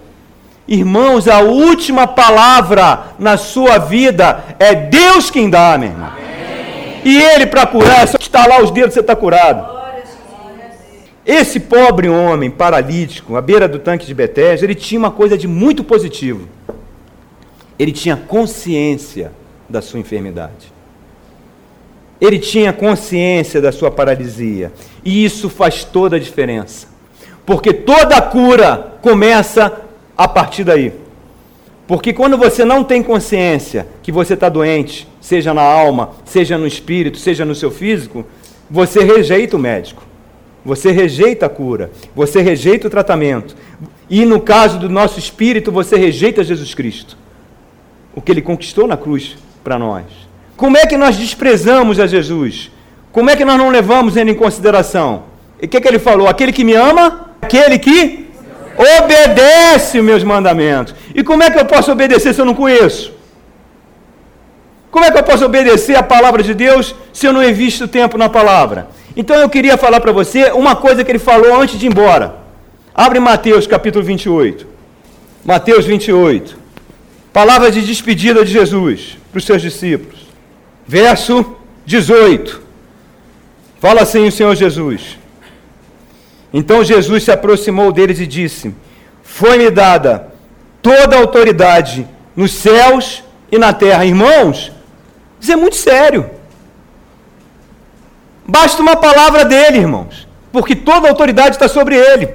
[0.68, 6.10] Irmãos, a última palavra na sua vida é Deus quem dá, meu irmão.
[6.10, 6.27] Amém.
[7.08, 9.66] E Ele para curar, só estalar os dedos você está curado.
[11.26, 15.48] Esse pobre homem paralítico, à beira do tanque de Betesda, ele tinha uma coisa de
[15.48, 16.50] muito positivo.
[17.80, 19.32] Ele tinha consciência
[19.70, 20.74] da sua enfermidade.
[22.20, 24.74] Ele tinha consciência da sua paralisia.
[25.06, 26.88] E isso faz toda a diferença.
[27.46, 29.80] Porque toda cura começa
[30.18, 30.92] a partir daí.
[31.88, 36.68] Porque quando você não tem consciência que você está doente, seja na alma, seja no
[36.68, 38.26] espírito, seja no seu físico,
[38.70, 40.04] você rejeita o médico.
[40.66, 41.90] Você rejeita a cura.
[42.14, 43.56] Você rejeita o tratamento.
[44.10, 47.18] E no caso do nosso espírito, você rejeita Jesus Cristo.
[48.14, 50.04] O que ele conquistou na cruz para nós.
[50.58, 52.70] Como é que nós desprezamos a Jesus?
[53.14, 55.24] Como é que nós não levamos ele em consideração?
[55.62, 56.28] E o que, que ele falou?
[56.28, 58.27] Aquele que me ama, aquele que
[58.78, 60.94] obedece os meus mandamentos.
[61.14, 63.12] E como é que eu posso obedecer se eu não conheço?
[64.92, 68.18] Como é que eu posso obedecer a palavra de Deus se eu não invisto tempo
[68.18, 68.88] na palavra?
[69.16, 72.36] Então eu queria falar para você uma coisa que ele falou antes de ir embora.
[72.94, 74.66] Abre Mateus capítulo 28.
[75.44, 76.58] Mateus 28.
[77.34, 80.28] Palavra de despedida de Jesus para os seus discípulos.
[80.88, 82.62] Verso 18.
[83.80, 85.18] Fala assim o Senhor Jesus.
[86.54, 88.74] Então Jesus se aproximou deles e disse:
[89.24, 90.28] Foi-me dada
[90.82, 94.06] toda a autoridade nos céus e na terra.
[94.06, 94.72] Irmãos,
[95.40, 96.30] isso é muito sério.
[98.48, 102.30] Basta uma palavra dele, irmãos, porque toda a autoridade está sobre ele.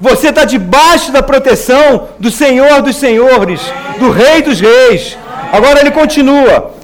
[0.00, 3.60] Você está debaixo da proteção do Senhor dos Senhores,
[3.98, 5.16] do Rei dos Reis.
[5.52, 6.74] Agora ele continua.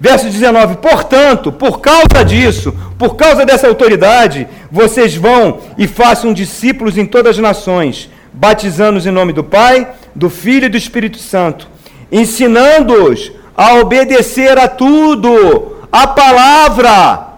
[0.00, 6.98] Verso 19: Portanto, por causa disso, por causa dessa autoridade, vocês vão e façam discípulos
[6.98, 11.68] em todas as nações, batizando-os em nome do Pai, do Filho e do Espírito Santo,
[12.10, 17.28] ensinando-os a obedecer a tudo, a palavra.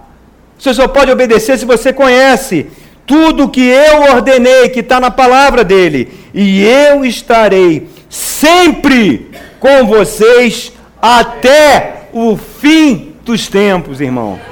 [0.59, 2.67] Você só pode obedecer se você conhece
[3.07, 10.73] tudo que eu ordenei, que está na palavra dele, e eu estarei sempre com vocês
[11.03, 14.50] até o fim dos tempos, irmão.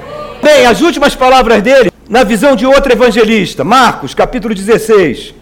[0.50, 5.34] Bem, as últimas palavras dele, na visão de outro evangelista, Marcos, capítulo 16.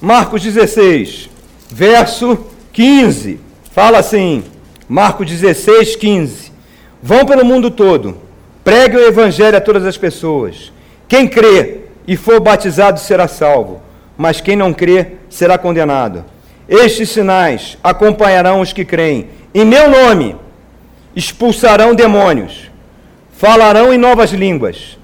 [0.00, 1.30] Marcos 16,
[1.70, 2.36] verso
[2.72, 3.38] 15.
[3.70, 4.42] Fala assim:
[4.88, 6.52] Marcos 16, 15.
[7.00, 8.18] Vão pelo mundo todo,
[8.64, 10.72] pregue o evangelho a todas as pessoas.
[11.06, 13.80] Quem crê e for batizado será salvo,
[14.18, 16.24] mas quem não crê será condenado.
[16.68, 19.28] Estes sinais acompanharão os que creem.
[19.54, 20.34] Em meu nome
[21.14, 22.74] expulsarão demônios,
[23.36, 24.98] falarão em novas línguas,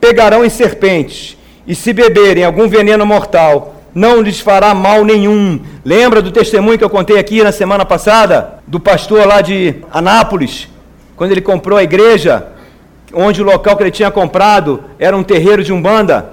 [0.00, 5.60] pegarão em serpentes, e se beberem algum veneno mortal, não lhes fará mal nenhum.
[5.84, 10.68] Lembra do testemunho que eu contei aqui na semana passada, do pastor lá de Anápolis,
[11.16, 12.48] quando ele comprou a igreja,
[13.12, 16.32] onde o local que ele tinha comprado era um terreiro de Umbanda,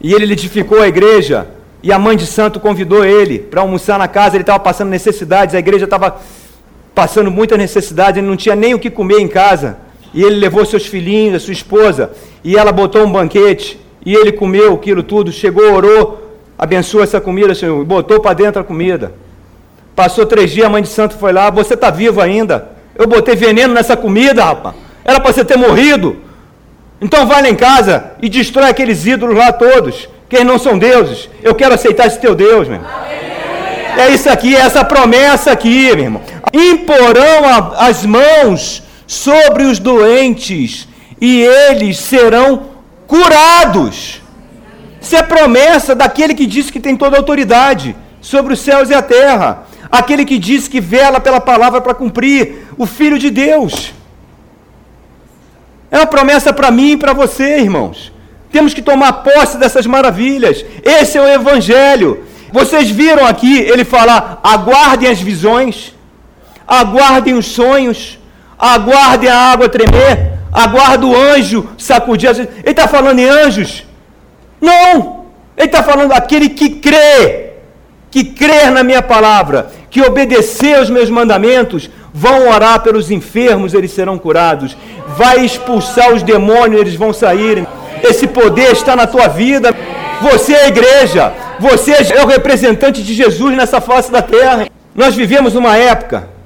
[0.00, 1.48] e ele edificou a igreja,
[1.82, 5.54] e a mãe de santo convidou ele para almoçar na casa, ele estava passando necessidades,
[5.54, 6.16] a igreja estava
[6.94, 9.87] passando muita necessidade, ele não tinha nem o que comer em casa.
[10.14, 12.10] E ele levou seus filhinhos, a sua esposa,
[12.42, 17.54] e ela botou um banquete, e ele comeu aquilo tudo, chegou, orou, abençoou essa comida,
[17.54, 19.12] Senhor, botou para dentro a comida.
[19.94, 22.68] Passou três dias, a mãe de santo foi lá, você está vivo ainda.
[22.96, 24.74] Eu botei veneno nessa comida, rapaz.
[25.04, 26.16] Era para você ter morrido.
[27.00, 31.28] Então vai lá em casa e destrói aqueles ídolos lá todos, que não são deuses.
[31.42, 32.90] Eu quero aceitar esse teu Deus, meu irmão.
[33.96, 40.86] É isso aqui, é essa promessa aqui, meu irmão imporão as mãos sobre os doentes
[41.20, 42.68] e eles serão
[43.08, 44.22] curados.
[45.00, 48.94] Isso é promessa daquele que disse que tem toda a autoridade sobre os céus e
[48.94, 49.64] a terra.
[49.90, 53.92] Aquele que disse que vela pela palavra para cumprir, o Filho de Deus.
[55.90, 58.12] É uma promessa para mim e para você, irmãos.
[58.52, 60.64] Temos que tomar posse dessas maravilhas.
[60.84, 62.22] Esse é o Evangelho.
[62.52, 65.98] Vocês viram aqui ele falar: aguardem as visões
[66.68, 68.18] aguardem os sonhos,
[68.58, 72.30] aguardem a água tremer, aguardem o anjo sacudir.
[72.30, 73.86] Ele está falando em anjos?
[74.60, 75.26] Não!
[75.56, 77.46] Ele está falando aquele que crê.
[78.10, 83.92] que crer na minha palavra, que obedecer aos meus mandamentos, vão orar pelos enfermos, eles
[83.92, 84.76] serão curados.
[85.16, 87.66] Vai expulsar os demônios, eles vão sair.
[88.02, 89.74] Esse poder está na tua vida.
[90.22, 91.32] Você é a igreja.
[91.60, 94.68] Você é o representante de Jesus nessa face da terra.
[94.94, 96.37] Nós vivemos uma época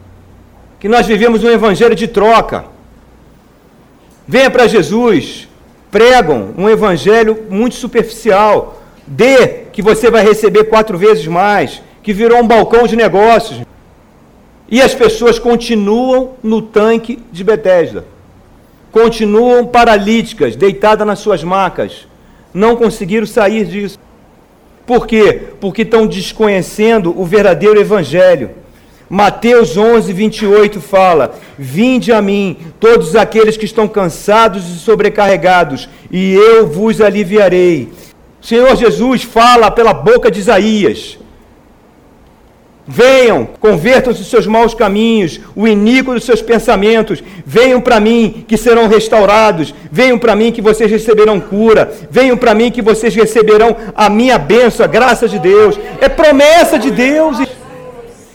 [0.82, 2.64] que nós vivemos um evangelho de troca.
[4.26, 5.46] Venha para Jesus,
[5.92, 8.82] pregam um evangelho muito superficial.
[9.06, 13.60] Dê que você vai receber quatro vezes mais, que virou um balcão de negócios.
[14.68, 18.04] E as pessoas continuam no tanque de Betesda.
[18.90, 22.08] Continuam paralíticas, deitadas nas suas macas.
[22.52, 24.00] Não conseguiram sair disso.
[24.84, 25.42] Por quê?
[25.60, 28.61] Porque estão desconhecendo o verdadeiro evangelho.
[29.14, 36.32] Mateus 11, 28 fala: Vinde a mim, todos aqueles que estão cansados e sobrecarregados, e
[36.32, 37.92] eu vos aliviarei.
[38.40, 41.18] O Senhor Jesus fala pela boca de Isaías:
[42.88, 47.22] Venham, convertam-se seus maus caminhos, o iníquo dos seus pensamentos.
[47.44, 49.74] Venham para mim que serão restaurados.
[49.90, 51.92] Venham para mim que vocês receberão cura.
[52.10, 55.78] Venham para mim que vocês receberão a minha bênção, a graça de Deus.
[56.00, 57.36] É promessa de Deus.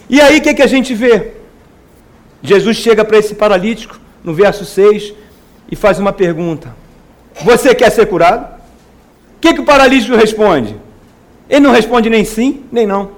[0.10, 1.32] E aí o que, que a gente vê?
[2.42, 5.14] Jesus chega para esse paralítico, no verso 6,
[5.72, 6.76] e faz uma pergunta:
[7.42, 8.46] Você quer ser curado?
[9.36, 10.76] O que, que o paralítico responde?
[11.50, 13.12] Ele não responde nem sim, nem não.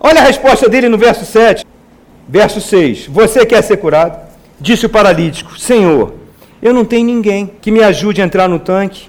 [0.00, 1.64] Olha a resposta dele no verso 7.
[2.28, 4.18] Verso 6: Você quer ser curado?
[4.60, 6.14] Disse o paralítico: Senhor,
[6.62, 9.08] eu não tenho ninguém que me ajude a entrar no tanque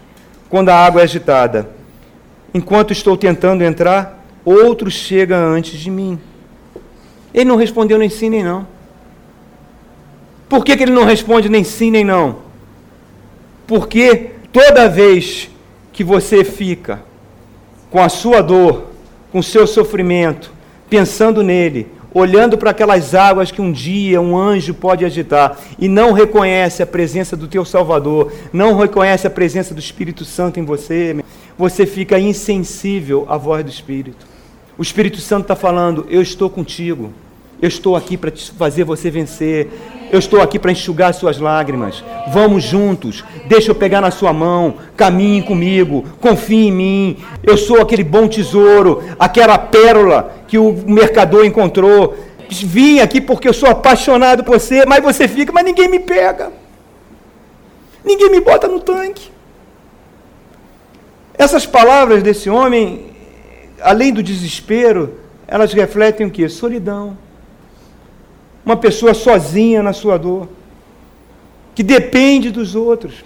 [0.49, 1.69] quando a água é agitada.
[2.53, 4.16] Enquanto estou tentando entrar,
[4.49, 6.19] outro chega antes de mim.
[7.33, 8.67] Ele não respondeu nem sim nem não.
[10.47, 12.37] Por que, que ele não responde nem sim nem não?
[13.65, 15.49] Porque toda vez
[15.91, 17.01] que você fica
[17.91, 18.85] com a sua dor,
[19.31, 20.53] com o seu sofrimento,
[20.89, 26.13] pensando nele, olhando para aquelas águas que um dia um anjo pode agitar e não
[26.13, 31.17] reconhece a presença do teu Salvador, não reconhece a presença do Espírito Santo em você,
[31.57, 34.36] você fica insensível à voz do Espírito.
[34.77, 37.11] O Espírito Santo está falando: Eu estou contigo.
[37.59, 39.69] Eu estou aqui para fazer você vencer.
[40.11, 42.03] Eu estou aqui para enxugar suas lágrimas.
[42.29, 43.25] Vamos juntos.
[43.47, 44.75] Deixa eu pegar na sua mão.
[44.95, 46.05] Caminhe comigo.
[46.21, 47.17] Confie em mim.
[47.43, 52.15] Eu sou aquele bom tesouro, aquela pérola que o mercador encontrou.
[52.49, 56.51] Vim aqui porque eu sou apaixonado por você, mas você fica, mas ninguém me pega.
[58.05, 59.29] Ninguém me bota no tanque.
[61.37, 63.16] Essas palavras desse homem,
[63.81, 65.15] além do desespero,
[65.47, 66.47] elas refletem o que?
[66.49, 67.17] Solidão
[68.67, 70.49] uma pessoa sozinha na sua dor,
[71.73, 73.23] que depende dos outros.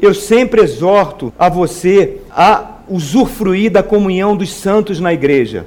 [0.00, 5.64] Eu sempre exorto a você a usufruir da comunhão dos santos na igreja,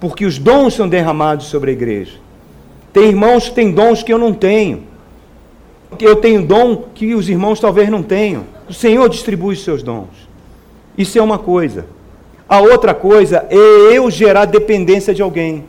[0.00, 2.12] porque os dons são derramados sobre a igreja.
[2.90, 4.84] Tem irmãos que têm dons que eu não tenho.
[6.00, 8.44] Eu tenho dom que os irmãos talvez não tenham.
[8.66, 10.08] O Senhor distribui os seus dons.
[10.96, 11.84] Isso é uma coisa.
[12.48, 13.56] A outra coisa é
[13.96, 15.64] eu gerar dependência de alguém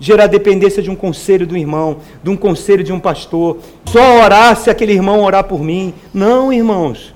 [0.00, 4.56] gerar dependência de um conselho do irmão, de um conselho de um pastor, só orar
[4.56, 5.92] se aquele irmão orar por mim.
[6.12, 7.14] Não, irmãos,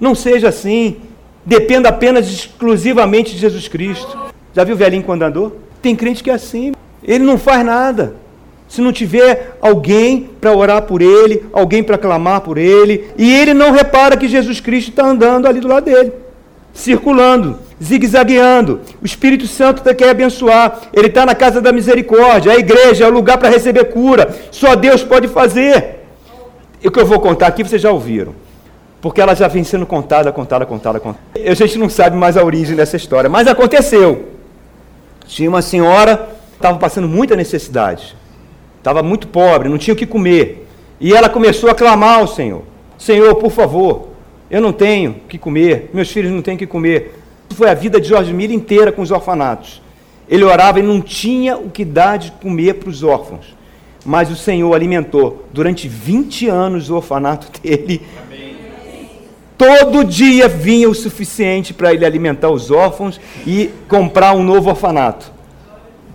[0.00, 0.96] não seja assim.
[1.44, 4.18] Dependa apenas exclusivamente de Jesus Cristo.
[4.52, 5.60] Já viu o velhinho quando andou?
[5.82, 6.72] Tem crente que é assim.
[7.04, 8.16] Ele não faz nada.
[8.66, 13.54] Se não tiver alguém para orar por ele, alguém para clamar por ele, e ele
[13.54, 16.12] não repara que Jesus Cristo está andando ali do lado dele,
[16.72, 18.80] circulando zigue-zagueando.
[19.02, 20.80] O Espírito Santo quer abençoar.
[20.92, 22.52] Ele está na casa da misericórdia.
[22.52, 24.34] A igreja é o lugar para receber cura.
[24.50, 26.00] Só Deus pode fazer.
[26.82, 28.34] E o que eu vou contar aqui vocês já ouviram.
[29.00, 31.24] Porque ela já vem sendo contada, contada, contada, contada.
[31.34, 33.28] A gente não sabe mais a origem dessa história.
[33.28, 34.30] Mas aconteceu.
[35.26, 38.16] Tinha uma senhora, estava passando muita necessidade.
[38.78, 40.66] Estava muito pobre, não tinha o que comer.
[41.00, 42.62] E ela começou a clamar ao Senhor:
[42.96, 44.08] Senhor, por favor,
[44.50, 47.12] eu não tenho o que comer, meus filhos não têm o que comer
[47.54, 49.80] foi a vida de Jorge Miller inteira com os orfanatos.
[50.28, 53.54] Ele orava e não tinha o que dar de comer para os órfãos.
[54.04, 58.02] Mas o Senhor alimentou durante 20 anos o orfanato dele.
[58.24, 58.56] Amém.
[59.56, 65.32] Todo dia vinha o suficiente para ele alimentar os órfãos e comprar um novo orfanato.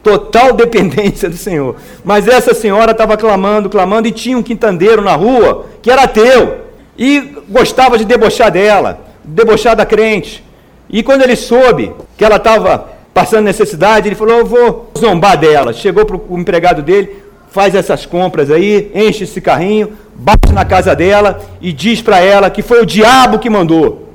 [0.04, 1.76] Total dependência do Senhor.
[2.04, 6.66] Mas essa senhora estava clamando, clamando, e tinha um quintandeiro na rua que era ateu
[6.98, 10.44] e gostava de debochar dela, debochar da crente.
[10.92, 15.74] E quando ele soube que ela estava passando necessidade, ele falou: Eu vou zombar dela.
[15.74, 17.18] Chegou para o empregado dele,
[17.50, 22.50] faz essas compras aí, enche esse carrinho, bate na casa dela e diz para ela
[22.50, 24.10] que foi o diabo que mandou.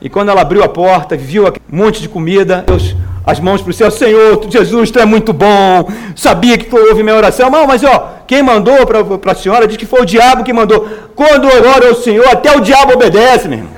[0.00, 2.94] E quando ela abriu a porta, viu um monte de comida, Deus
[3.24, 7.04] as mãos para o céu, Senhor, Jesus, tu é muito bom, sabia que tu ouve
[7.04, 10.52] minha oração, mas ó, quem mandou para a senhora diz que foi o diabo que
[10.52, 10.88] mandou.
[11.14, 13.72] Quando eu oro ao Senhor, até o diabo obedece, meu irmão.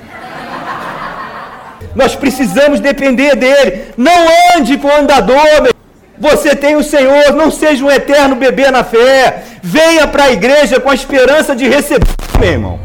[1.95, 3.87] Nós precisamos depender dele.
[3.97, 4.27] Não
[4.57, 5.73] ande com o andador, meu.
[6.19, 9.43] Você tem o Senhor, não seja um eterno bebê na fé.
[9.63, 12.07] Venha para a igreja com a esperança de receber,
[12.39, 12.81] meu irmão.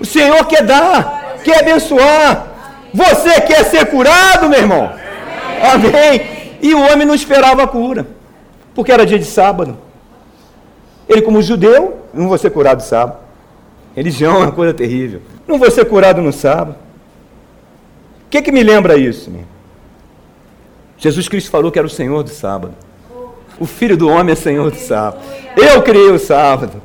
[0.00, 2.46] O Senhor quer dar, quer abençoar.
[2.92, 4.92] Você quer ser curado, meu irmão?
[5.72, 6.56] Amém.
[6.60, 8.06] E o homem não esperava a cura,
[8.74, 9.78] porque era dia de sábado.
[11.08, 13.18] Ele, como judeu, não vou ser curado sábado.
[13.94, 15.22] Religião é uma coisa terrível.
[15.46, 16.76] Não vou ser curado no sábado.
[18.34, 19.30] Que, que me lembra isso?
[20.98, 22.74] Jesus Cristo falou que era o Senhor do sábado.
[23.60, 25.22] O Filho do Homem é Senhor do sábado.
[25.56, 26.82] Eu criei o sábado.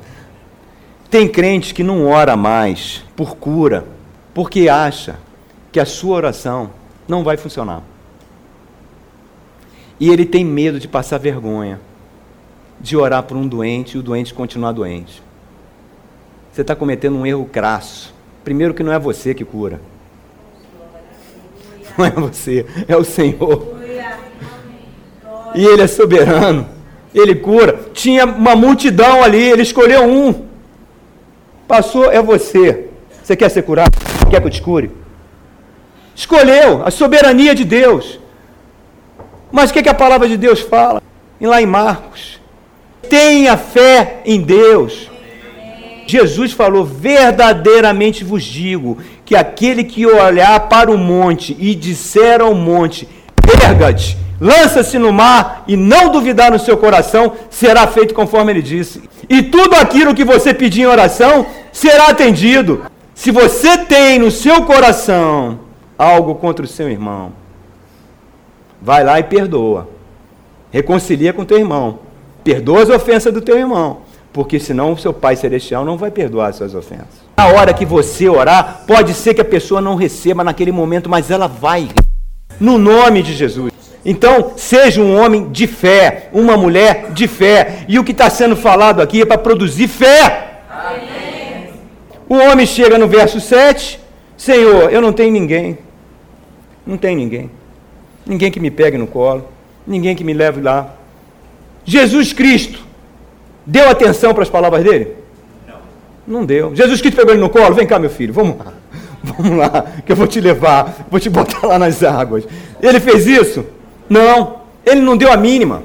[1.10, 3.84] Tem crente que não ora mais por cura,
[4.32, 5.18] porque acha
[5.72, 6.70] que a sua oração
[7.08, 7.82] não vai funcionar.
[10.00, 11.82] E ele tem medo de passar vergonha,
[12.80, 15.24] de orar por um doente e o doente continuar doente.
[16.52, 18.14] Você está cometendo um erro crasso.
[18.43, 19.82] Primeiro, que não é você que cura.
[22.00, 23.76] Não é você, é o Senhor.
[25.54, 26.70] E Ele é soberano.
[27.14, 27.78] Ele cura.
[27.93, 30.47] Tinha uma multidão ali, Ele escolheu um.
[31.68, 32.88] Passou, é você.
[33.22, 33.91] Você quer ser curado?
[34.30, 34.91] Quer que eu te cure?
[36.16, 38.18] Escolheu a soberania de Deus.
[39.52, 41.02] Mas o que, que a palavra de Deus fala?
[41.39, 42.39] E lá em Marcos.
[43.10, 45.10] Tenha fé em Deus.
[46.08, 48.97] Jesus falou: verdadeiramente vos digo
[49.30, 53.08] que aquele que olhar para o monte e disser ao monte,
[53.64, 59.08] erga-te, lança-se no mar e não duvidar no seu coração, será feito conforme ele disse.
[59.30, 62.86] E tudo aquilo que você pedir em oração será atendido.
[63.14, 65.60] Se você tem no seu coração
[65.96, 67.32] algo contra o seu irmão,
[68.82, 69.90] vai lá e perdoa.
[70.72, 72.00] Reconcilia com teu irmão.
[72.44, 74.00] Perdoa as ofensas do teu irmão,
[74.34, 77.29] porque senão o seu Pai celestial não vai perdoar as suas ofensas.
[77.40, 81.32] Na hora que você orar, pode ser que a pessoa não receba naquele momento, mas
[81.32, 81.88] ela vai.
[82.60, 83.72] No nome de Jesus.
[84.04, 87.86] Então, seja um homem de fé, uma mulher de fé.
[87.88, 90.64] E o que está sendo falado aqui é para produzir fé.
[90.70, 91.70] Amém.
[92.28, 94.02] O homem chega no verso 7,
[94.36, 95.78] Senhor, eu não tenho ninguém.
[96.86, 97.50] Não tem ninguém.
[98.26, 99.48] Ninguém que me pegue no colo.
[99.88, 100.94] Ninguém que me leve lá.
[101.86, 102.84] Jesus Cristo
[103.66, 105.20] deu atenção para as palavras dele?
[106.30, 106.46] Não.
[106.46, 106.76] Deu.
[106.76, 107.74] Jesus Cristo pegou ele no colo.
[107.74, 108.74] Vem cá, meu filho, vamos lá.
[109.22, 112.46] Vamos lá, que eu vou te levar, vou te botar lá nas águas.
[112.82, 113.66] Ele fez isso?
[114.10, 115.84] Não, ele não deu a mínima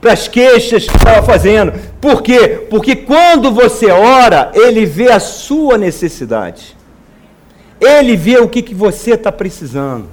[0.00, 1.74] para as queixas que estava fazendo.
[2.00, 2.66] Por quê?
[2.70, 6.74] Porque quando você ora, ele vê a sua necessidade.
[7.78, 10.06] Ele vê o que, que você está precisando.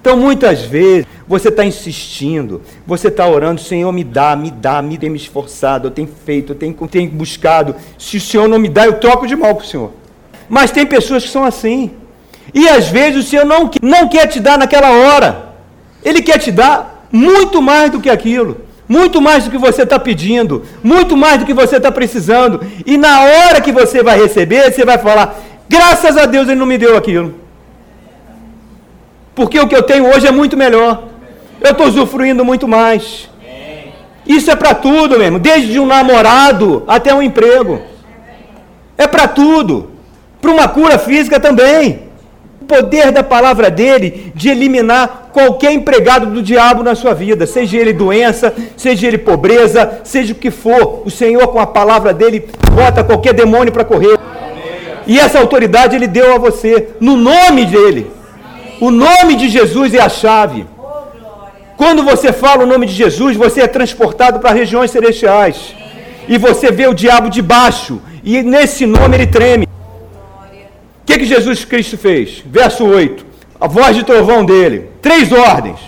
[0.00, 4.96] Então, muitas vezes, você está insistindo, você está orando, Senhor, me dá, me dá, me
[4.96, 7.76] tem me esforçado, eu tenho feito, eu tenho, tenho buscado.
[7.98, 9.92] Se o Senhor não me dá, eu troco de mal para o Senhor.
[10.48, 11.90] Mas tem pessoas que são assim.
[12.54, 15.50] E às vezes o Senhor não, não quer te dar naquela hora.
[16.02, 19.98] Ele quer te dar muito mais do que aquilo, muito mais do que você está
[19.98, 22.64] pedindo, muito mais do que você está precisando.
[22.86, 25.38] E na hora que você vai receber, você vai falar:
[25.68, 27.34] graças a Deus ele não me deu aquilo.
[29.40, 31.04] Porque o que eu tenho hoje é muito melhor.
[31.62, 33.26] Eu estou usufruindo muito mais.
[34.26, 37.80] Isso é para tudo mesmo, desde um namorado até um emprego.
[38.98, 39.92] É para tudo.
[40.42, 42.10] Para uma cura física também
[42.68, 47.94] poder da palavra dele de eliminar qualquer empregado do diabo na sua vida, seja ele
[47.94, 51.02] doença, seja ele pobreza, seja o que for.
[51.06, 54.18] O Senhor, com a palavra dele, bota qualquer demônio para correr.
[55.06, 58.19] E essa autoridade ele deu a você, no nome dele.
[58.80, 60.66] O nome de Jesus é a chave.
[61.76, 65.74] Quando você fala o nome de Jesus, você é transportado para regiões celestiais.
[66.28, 68.00] E você vê o diabo de baixo.
[68.22, 69.66] E nesse nome ele treme
[71.10, 72.42] que, que Jesus Cristo fez?
[72.46, 73.26] Verso 8.
[73.60, 74.90] A voz de trovão dele.
[75.02, 75.80] Três ordens.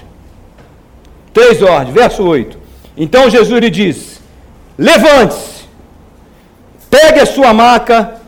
[1.33, 1.95] Três ordens.
[1.95, 2.59] Verso 8.
[2.97, 4.21] Então Jesus lhe disse:
[4.77, 5.65] Levante-se,
[6.91, 8.21] pegue a sua maca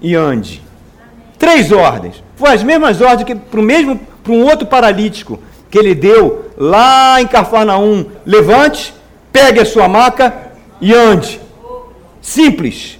[0.00, 0.62] e ande.
[1.38, 2.22] Três ordens.
[2.36, 5.38] Foi as mesmas ordens que para o mesmo para um outro paralítico
[5.70, 8.06] que ele deu lá em Cafarnaum.
[8.24, 8.94] Levante,
[9.32, 10.34] pegue a sua maca
[10.80, 11.40] e ande.
[12.20, 12.98] Simples.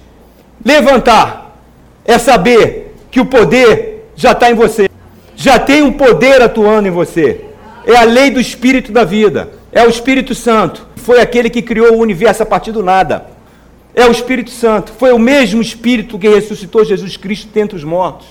[0.63, 1.57] Levantar
[2.05, 4.89] é saber que o poder já está em você.
[5.35, 7.45] Já tem um poder atuando em você.
[7.85, 9.49] É a lei do Espírito da vida.
[9.71, 10.87] É o Espírito Santo.
[10.95, 13.25] Foi aquele que criou o universo a partir do nada.
[13.93, 14.91] É o Espírito Santo.
[14.97, 18.27] Foi o mesmo Espírito que ressuscitou Jesus Cristo dentre os mortos.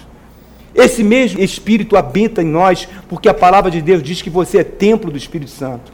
[0.75, 4.65] Esse mesmo Espírito habita em nós, porque a palavra de Deus diz que você é
[4.65, 5.93] templo do Espírito Santo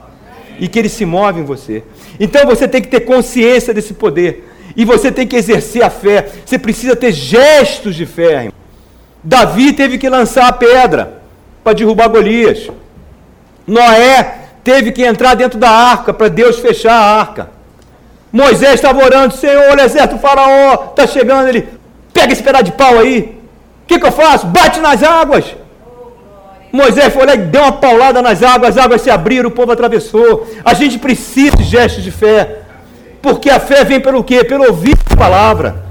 [0.58, 1.82] e que ele se move em você.
[2.18, 6.28] Então você tem que ter consciência desse poder e você tem que exercer a fé.
[6.44, 8.50] Você precisa ter gestos de fé.
[9.22, 11.22] Davi teve que lançar a pedra
[11.62, 12.70] para derrubar Golias.
[13.66, 17.50] Noé teve que entrar dentro da arca para Deus fechar a arca.
[18.32, 21.48] Moisés estava orando, Senhor, o exército faraó está chegando.
[21.48, 21.68] Ele,
[22.12, 23.39] pega esse pedaço de pau aí.
[23.90, 24.46] O que, que eu faço?
[24.46, 25.56] Bate nas águas.
[26.70, 29.72] Moisés foi lá e deu uma paulada nas águas, as águas se abriram, o povo
[29.72, 30.46] atravessou.
[30.64, 32.60] A gente precisa de gestos de fé.
[33.20, 34.44] Porque a fé vem pelo quê?
[34.44, 35.84] Pelo ouvir a palavra.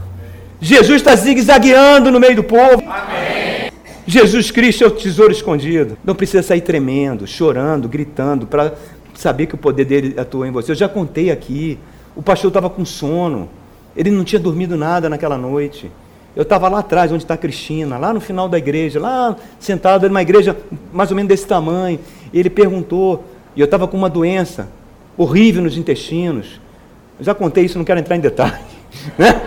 [0.62, 2.82] Jesus está zigue-zagueando no meio do povo.
[2.88, 3.70] Amém.
[4.08, 5.98] Jesus Cristo é o tesouro escondido.
[6.02, 8.76] Não precisa sair tremendo, chorando, gritando, para
[9.14, 10.72] saber que o poder dele atua em você.
[10.72, 11.78] Eu já contei aqui.
[12.16, 13.50] O pastor estava com sono.
[13.94, 15.92] Ele não tinha dormido nada naquela noite.
[16.36, 20.08] Eu estava lá atrás, onde está a Cristina, lá no final da igreja, lá sentado
[20.08, 20.56] numa igreja
[20.94, 22.00] mais ou menos desse tamanho.
[22.32, 23.24] E ele perguntou,
[23.56, 24.68] e eu estava com uma doença
[25.18, 26.62] horrível nos intestinos.
[27.20, 28.54] Eu já contei isso, não quero entrar em detalhe.
[29.20, 29.40] Né?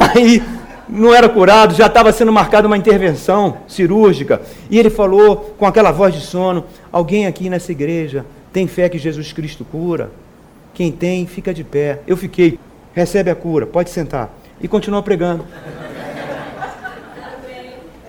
[0.00, 0.42] Aí
[0.88, 4.40] não era curado, já estava sendo marcada uma intervenção cirúrgica.
[4.70, 8.98] E ele falou com aquela voz de sono: Alguém aqui nessa igreja tem fé que
[8.98, 10.10] Jesus Cristo cura?
[10.74, 12.00] Quem tem, fica de pé.
[12.06, 12.58] Eu fiquei,
[12.94, 14.30] recebe a cura, pode sentar.
[14.60, 15.44] E continua pregando.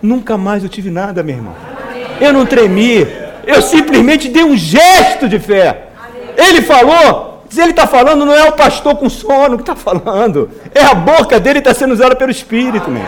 [0.03, 1.55] Nunca mais eu tive nada, meu irmão.
[2.19, 3.07] Eu não tremi.
[3.47, 5.87] Eu simplesmente dei um gesto de fé.
[6.37, 10.49] Ele falou, se ele está falando, não é o pastor com sono que está falando.
[10.75, 13.01] É a boca dele que está sendo usada pelo Espírito, meu.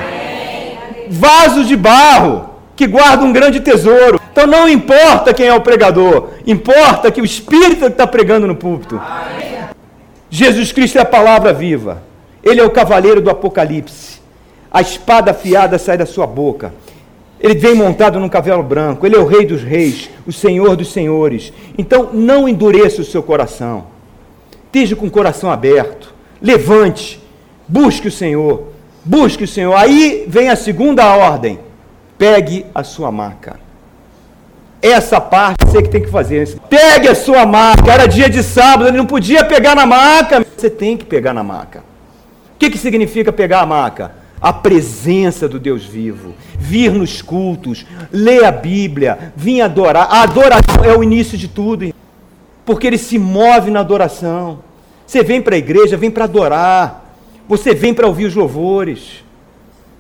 [1.09, 4.19] Vaso de barro que guarda um grande tesouro.
[4.31, 9.01] Então não importa quem é o pregador, importa que o Espírito está pregando no púlpito.
[10.29, 12.03] Jesus Cristo é a palavra viva.
[12.43, 14.21] Ele é o cavaleiro do Apocalipse.
[14.71, 16.73] A espada afiada sai da sua boca.
[17.39, 19.05] Ele vem montado num cavalo branco.
[19.05, 21.51] Ele é o Rei dos Reis, o Senhor dos Senhores.
[21.77, 23.87] Então não endureça o seu coração.
[24.65, 26.13] Esteja com o coração aberto.
[26.41, 27.21] Levante.
[27.67, 28.67] Busque o Senhor.
[29.03, 29.73] Busque o Senhor.
[29.75, 31.59] Aí vem a segunda ordem.
[32.17, 33.59] Pegue a sua maca.
[34.81, 36.59] Essa parte você que tem que fazer.
[36.69, 37.91] Pegue a sua maca.
[37.91, 40.45] Era dia de sábado, ele não podia pegar na maca.
[40.55, 41.79] Você tem que pegar na maca.
[42.55, 44.11] O que, que significa pegar a maca?
[44.41, 46.33] A presença do Deus vivo.
[46.57, 50.07] Vir nos cultos, ler a Bíblia, vir adorar.
[50.09, 51.93] A adoração é o início de tudo.
[52.65, 54.59] Porque ele se move na adoração.
[55.05, 57.05] Você vem para a igreja, vem para adorar.
[57.47, 59.23] Você vem para ouvir os louvores.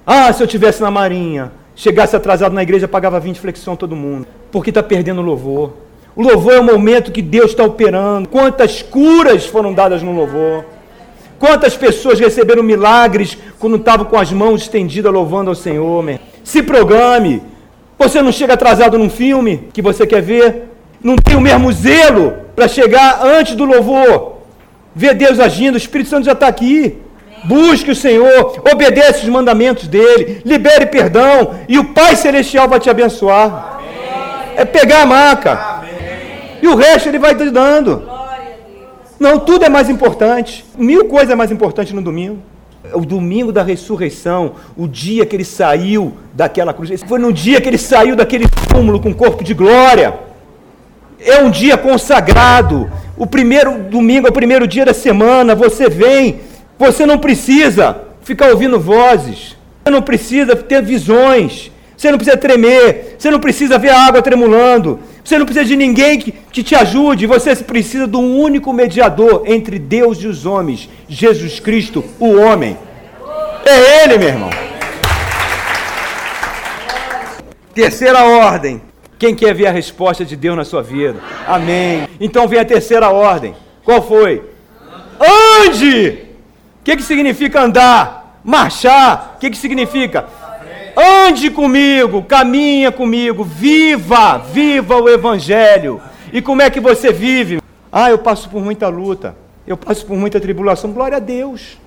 [0.05, 4.27] Ah, se eu tivesse na marinha, chegasse atrasado na igreja, pagava 20 flexão todo mundo,
[4.51, 5.73] porque está perdendo o louvor.
[6.15, 8.29] O louvor é o momento que Deus está operando.
[8.29, 10.63] Quantas curas foram dadas no louvor?
[11.45, 16.03] Quantas pessoas receberam milagres quando estavam com as mãos estendidas louvando ao Senhor?
[16.43, 17.39] Se programe.
[17.99, 20.63] Você não chega atrasado num filme que você quer ver.
[21.03, 24.39] Não tem o mesmo zelo para chegar antes do louvor.
[24.95, 26.97] Ver Deus agindo, o Espírito Santo já está aqui.
[27.43, 32.89] Busque o Senhor, obedeça os mandamentos dele, libere perdão e o Pai Celestial vai te
[32.89, 33.77] abençoar.
[33.77, 34.53] Amém.
[34.57, 35.51] É pegar a maca.
[35.51, 35.91] Amém.
[36.63, 38.14] E o resto ele vai te dando.
[39.19, 40.65] Não, tudo é mais importante.
[40.77, 42.39] Mil coisas é mais importante no domingo.
[42.93, 47.67] O domingo da ressurreição, o dia que ele saiu daquela cruz, foi no dia que
[47.67, 50.13] ele saiu daquele túmulo com corpo de glória.
[51.19, 52.91] É um dia consagrado.
[53.17, 55.55] O primeiro domingo é o primeiro dia da semana.
[55.55, 56.41] Você vem
[56.77, 59.55] você não precisa ficar ouvindo vozes.
[59.83, 61.71] Você não precisa ter visões.
[61.95, 63.15] Você não precisa tremer.
[63.17, 64.99] Você não precisa ver a água tremulando.
[65.25, 67.25] Você não precisa de ninguém que, que te ajude.
[67.25, 72.77] Você precisa de um único mediador entre Deus e os homens: Jesus Cristo, o homem.
[73.65, 74.49] É Ele, meu irmão.
[77.73, 78.81] Terceira ordem.
[79.17, 81.19] Quem quer ver a resposta de Deus na sua vida?
[81.47, 82.07] Amém.
[82.19, 83.55] Então vem a terceira ordem.
[83.83, 84.43] Qual foi?
[85.65, 86.25] Ande!
[86.85, 88.39] que, que significa andar?
[88.43, 89.33] Marchar.
[89.35, 90.25] O que, que significa?
[90.95, 96.01] Ande comigo, caminha comigo, viva, viva o Evangelho.
[96.31, 97.61] E como é que você vive?
[97.91, 99.35] Ah, eu passo por muita luta,
[99.67, 100.93] eu passo por muita tribulação.
[100.93, 101.77] Glória a Deus,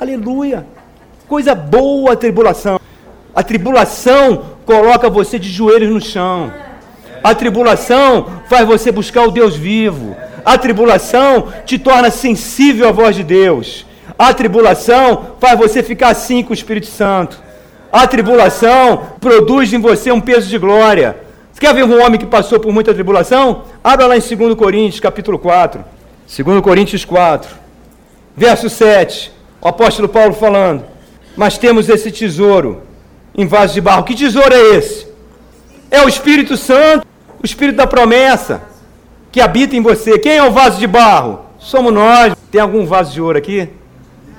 [0.00, 0.66] aleluia.
[1.28, 2.80] Coisa boa a tribulação.
[3.34, 6.50] A tribulação coloca você de joelhos no chão.
[7.22, 10.16] A tribulação faz você buscar o Deus vivo.
[10.42, 13.84] A tribulação te torna sensível à voz de Deus.
[14.18, 17.43] A tribulação faz você ficar assim com o Espírito Santo.
[17.94, 21.16] A tribulação produz em você um peso de glória.
[21.52, 23.62] Você quer ver um homem que passou por muita tribulação?
[23.84, 25.84] Abra lá em 2 Coríntios, capítulo 4.
[26.44, 27.48] 2 Coríntios 4,
[28.36, 29.30] verso 7.
[29.60, 30.82] O apóstolo Paulo falando:
[31.36, 32.82] Mas temos esse tesouro
[33.32, 34.02] em vaso de barro.
[34.02, 35.06] Que tesouro é esse?
[35.88, 37.06] É o Espírito Santo,
[37.40, 38.60] o Espírito da promessa,
[39.30, 40.18] que habita em você.
[40.18, 41.42] Quem é o vaso de barro?
[41.60, 42.34] Somos nós.
[42.50, 43.68] Tem algum vaso de ouro aqui?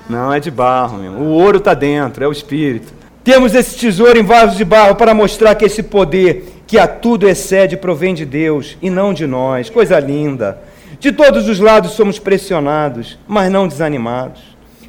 [0.10, 1.20] Não, é de barro mesmo.
[1.20, 3.05] O ouro está dentro, é o Espírito.
[3.26, 7.28] Temos esse tesouro em vaso de barro para mostrar que esse poder que a tudo
[7.28, 9.68] excede provém de Deus e não de nós.
[9.68, 10.60] Coisa linda.
[11.00, 14.44] De todos os lados somos pressionados, mas não desanimados.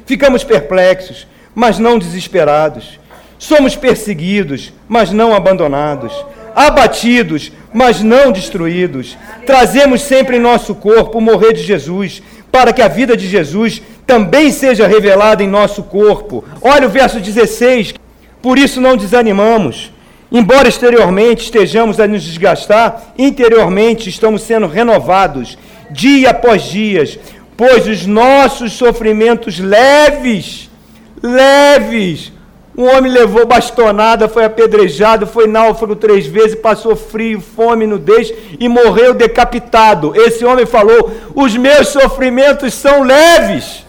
[0.05, 1.25] Ficamos perplexos,
[1.55, 2.99] mas não desesperados.
[3.39, 6.13] Somos perseguidos, mas não abandonados.
[6.55, 9.17] Abatidos, mas não destruídos.
[9.47, 12.21] Trazemos sempre em nosso corpo o morrer de Jesus,
[12.51, 16.45] para que a vida de Jesus também seja revelada em nosso corpo.
[16.61, 17.95] Olha o verso 16.
[18.47, 19.91] Por isso não desanimamos.
[20.31, 25.57] Embora exteriormente estejamos a nos desgastar, interiormente estamos sendo renovados
[25.91, 27.03] dia após dia,
[27.57, 30.69] pois os nossos sofrimentos leves,
[31.21, 32.31] leves,
[32.77, 38.69] um homem levou bastonada, foi apedrejado, foi náufrago três vezes, passou frio, fome, nudez e
[38.69, 40.13] morreu decapitado.
[40.15, 43.85] Esse homem falou: Os meus sofrimentos são leves,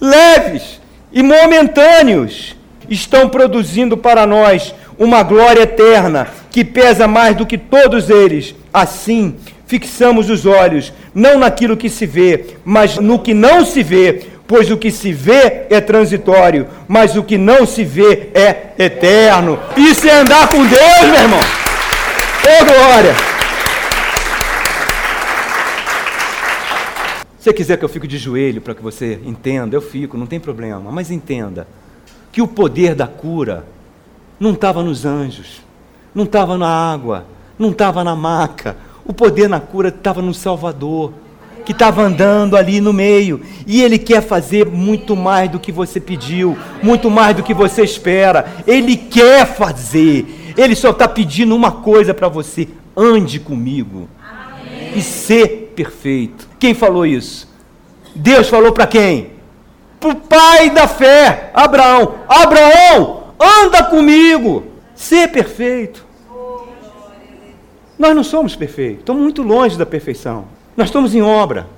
[0.00, 0.80] leves
[1.12, 2.56] e momentâneos,
[2.92, 8.54] estão produzindo para nós uma glória eterna que pesa mais do que todos eles.
[8.72, 9.36] Assim,
[9.66, 14.70] fixamos os olhos não naquilo que se vê, mas no que não se vê, pois
[14.70, 19.58] o que se vê é transitório, mas o que não se vê é eterno.
[19.76, 21.40] Isso é andar com Deus, meu irmão.
[21.40, 23.14] Ô glória!
[27.38, 30.26] Se você quiser que eu fique de joelho para que você entenda, eu fico, não
[30.26, 31.66] tem problema, mas entenda
[32.32, 33.66] que o poder da cura
[34.40, 35.60] não estava nos anjos,
[36.14, 37.26] não estava na água,
[37.58, 38.76] não estava na maca.
[39.04, 41.12] O poder na cura estava no Salvador,
[41.64, 43.40] que estava andando ali no meio.
[43.66, 47.82] E Ele quer fazer muito mais do que você pediu, muito mais do que você
[47.82, 48.46] espera.
[48.66, 50.54] Ele quer fazer.
[50.56, 54.92] Ele só está pedindo uma coisa para você: ande comigo Amém.
[54.96, 56.48] e ser perfeito.
[56.58, 57.48] Quem falou isso?
[58.14, 59.30] Deus falou para quem?
[60.02, 62.16] Para o pai da fé, Abraão.
[62.28, 64.64] Abraão, anda comigo,
[64.96, 66.04] ser perfeito.
[67.96, 70.46] Nós não somos perfeitos, estamos muito longe da perfeição.
[70.76, 71.68] Nós estamos em obra,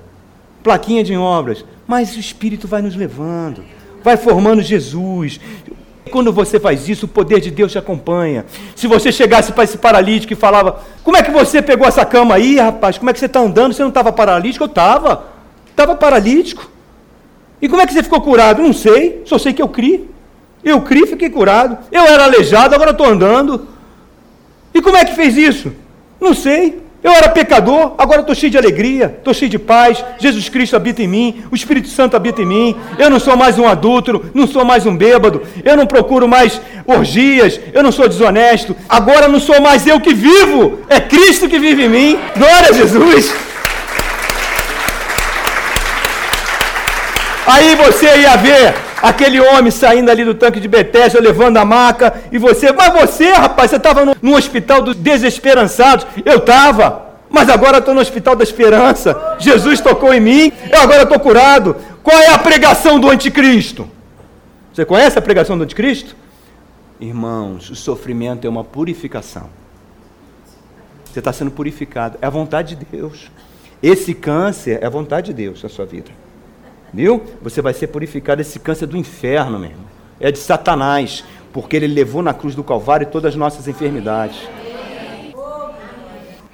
[0.63, 3.63] plaquinha de obras, mas o Espírito vai nos levando,
[4.03, 5.39] vai formando Jesus.
[6.09, 8.43] Quando você faz isso, o poder de Deus te acompanha.
[8.75, 12.33] Se você chegasse para esse paralítico e falava: Como é que você pegou essa cama
[12.33, 12.97] aí, rapaz?
[12.97, 13.73] Como é que você está andando?
[13.73, 14.63] Você não estava paralítico?
[14.63, 15.25] Eu estava.
[15.69, 16.74] Estava paralítico.
[17.65, 18.61] E como é que você ficou curado?
[18.61, 20.07] Não sei, só sei que eu criei.
[20.63, 21.79] Eu criei, fiquei curado.
[21.91, 23.67] Eu era aleijado, agora estou andando.
[24.71, 25.73] E como é que fez isso?
[26.21, 26.79] Não sei.
[27.03, 30.05] Eu era pecador, agora estou cheio de alegria, estou cheio de paz.
[30.19, 32.75] Jesus Cristo habita em mim, o Espírito Santo habita em mim.
[32.99, 36.61] Eu não sou mais um adúltero, não sou mais um bêbado, eu não procuro mais
[36.85, 38.75] orgias, eu não sou desonesto.
[38.87, 42.19] Agora não sou mais eu que vivo, é Cristo que vive em mim.
[42.37, 43.54] Glória a Jesus.
[47.45, 52.21] Aí você ia ver aquele homem saindo ali do tanque de Betesda, levando a maca,
[52.31, 56.07] e você, mas você, rapaz, você estava no, no, hospital dos desesperançados.
[56.25, 59.35] Eu estava, mas agora estou no hospital da esperança.
[59.37, 61.75] Jesus tocou em mim, eu agora estou curado.
[62.01, 63.87] Qual é a pregação do anticristo?
[64.73, 66.15] Você conhece a pregação do anticristo?
[66.99, 69.49] Irmãos, o sofrimento é uma purificação.
[71.05, 72.17] Você está sendo purificado.
[72.21, 73.31] É a vontade de Deus.
[73.81, 76.24] Esse câncer é a vontade de Deus na sua vida.
[76.93, 77.21] Viu?
[77.41, 79.85] Você vai ser purificado desse câncer do inferno mesmo.
[80.19, 84.37] É de Satanás, porque ele levou na cruz do Calvário todas as nossas enfermidades.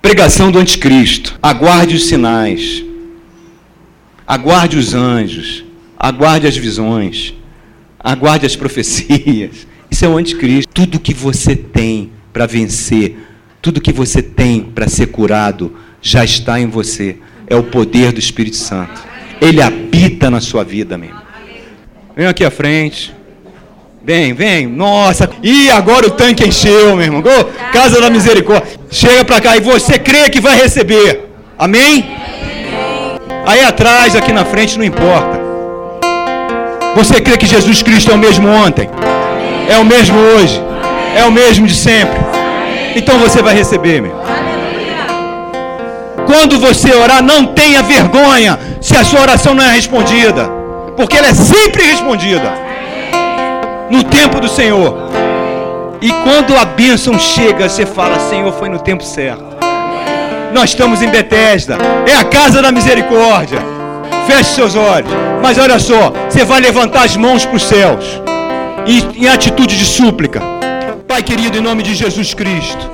[0.01, 1.37] Pregação do anticristo.
[1.41, 2.83] Aguarde os sinais.
[4.27, 5.63] Aguarde os anjos.
[5.97, 7.35] Aguarde as visões.
[7.99, 9.67] Aguarde as profecias.
[9.89, 10.71] Isso é o anticristo.
[10.73, 13.17] Tudo que você tem para vencer,
[13.61, 17.17] tudo que você tem para ser curado, já está em você.
[17.45, 19.10] É o poder do Espírito Santo.
[19.41, 21.23] Ele habita na sua vida, meu irmão.
[22.15, 23.13] Vem aqui à frente.
[24.03, 24.67] Vem, vem.
[24.67, 25.29] Nossa.
[25.41, 27.23] E agora o tanque encheu, meu irmão.
[27.73, 28.79] Casa da misericórdia.
[28.91, 31.29] Chega para cá e você crê que vai receber.
[31.57, 32.15] Amém?
[33.45, 35.39] Aí atrás, aqui na frente, não importa.
[36.95, 38.89] Você crê que Jesus Cristo é o mesmo ontem?
[39.67, 40.61] É o mesmo hoje?
[41.15, 42.19] É o mesmo de sempre?
[42.95, 44.20] Então você vai receber, meu.
[46.31, 50.49] Quando você orar, não tenha vergonha se a sua oração não é respondida,
[50.95, 52.53] porque ela é sempre respondida
[53.89, 54.95] no tempo do Senhor.
[56.01, 59.43] E quando a bênção chega, você fala: Senhor, foi no tempo certo.
[60.53, 61.77] Nós estamos em Betesda,
[62.07, 63.59] é a casa da misericórdia.
[64.25, 65.11] Feche seus olhos,
[65.41, 68.21] mas olha só, você vai levantar as mãos para os céus,
[68.87, 70.41] em, em atitude de súplica.
[71.05, 72.89] Pai querido, em nome de Jesus Cristo.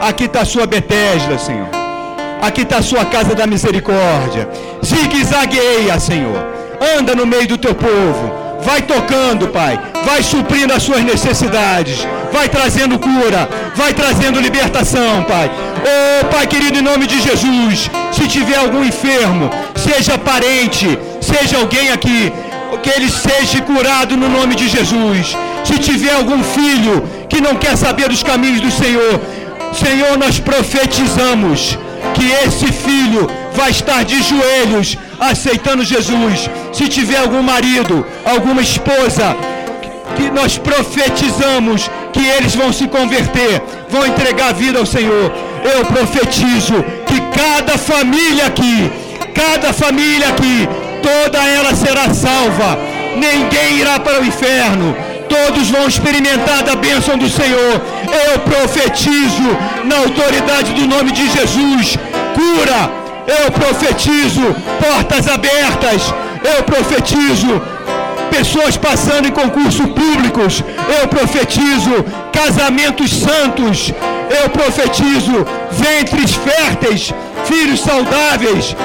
[0.00, 1.81] Aqui está a sua Betesda, Senhor.
[2.42, 4.48] Aqui está a sua casa da misericórdia.
[4.84, 6.44] Zigue-zagueia, Senhor.
[6.98, 8.24] Anda no meio do teu povo.
[8.64, 9.78] Vai tocando, Pai.
[10.04, 12.04] Vai suprindo as suas necessidades.
[12.32, 13.48] Vai trazendo cura.
[13.76, 15.48] Vai trazendo libertação, Pai.
[15.92, 17.88] Oh, Pai querido, em nome de Jesus.
[18.10, 22.32] Se tiver algum enfermo, seja parente, seja alguém aqui,
[22.82, 25.36] que ele seja curado no nome de Jesus.
[25.62, 29.20] Se tiver algum filho que não quer saber dos caminhos do Senhor,
[29.72, 31.78] Senhor, nós profetizamos
[32.14, 36.50] que esse filho vai estar de joelhos aceitando Jesus.
[36.72, 39.36] Se tiver algum marido, alguma esposa,
[40.16, 45.32] que nós profetizamos que eles vão se converter, vão entregar a vida ao Senhor.
[45.74, 48.90] Eu profetizo que cada família aqui,
[49.34, 50.68] cada família aqui,
[51.02, 52.78] toda ela será salva.
[53.16, 57.74] Ninguém irá para o inferno todos vão experimentar da bênção do Senhor.
[58.24, 59.48] Eu profetizo
[59.84, 61.96] na autoridade do nome de Jesus,
[62.38, 62.80] cura.
[63.38, 64.44] Eu profetizo
[64.84, 66.02] portas abertas.
[66.52, 67.50] Eu profetizo
[68.36, 70.62] pessoas passando em concursos públicos.
[70.98, 71.94] Eu profetizo
[72.40, 73.92] casamentos santos.
[74.38, 75.34] Eu profetizo
[75.86, 77.12] ventres férteis,
[77.50, 78.76] filhos saudáveis.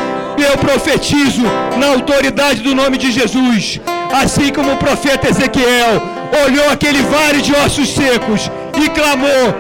[0.48, 1.44] Eu profetizo
[1.80, 3.82] na autoridade do nome de Jesus,
[4.12, 6.02] assim como o profeta Ezequiel
[6.46, 8.52] olhou aquele vale de ossos secos
[8.82, 9.56] e clamou: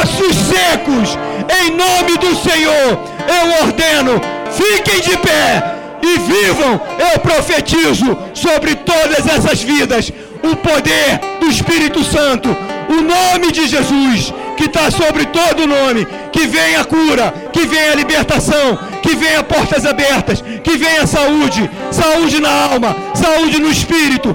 [0.00, 1.18] Ossos secos,
[1.62, 4.20] em nome do Senhor, eu ordeno,
[4.52, 6.80] fiquem de pé e vivam.
[7.12, 12.54] Eu profetizo sobre todas essas vidas o poder do Espírito Santo,
[12.88, 17.92] o nome de Jesus, que está sobre todo nome, que venha a cura, que venha
[17.92, 24.34] a libertação, que venha portas abertas, que venha saúde, saúde na alma, saúde no espírito,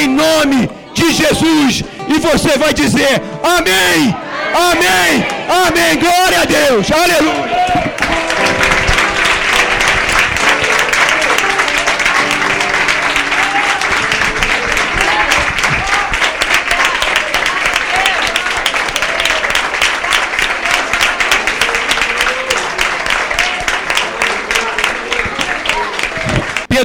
[0.00, 1.84] em nome de Jesus.
[2.08, 4.12] E você vai dizer: Amém,
[4.70, 5.24] Amém,
[5.66, 5.98] Amém.
[6.00, 7.87] Glória a Deus, Aleluia.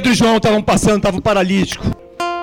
[0.04, 1.88] Pedro e João estavam passando, estavam paralíticos.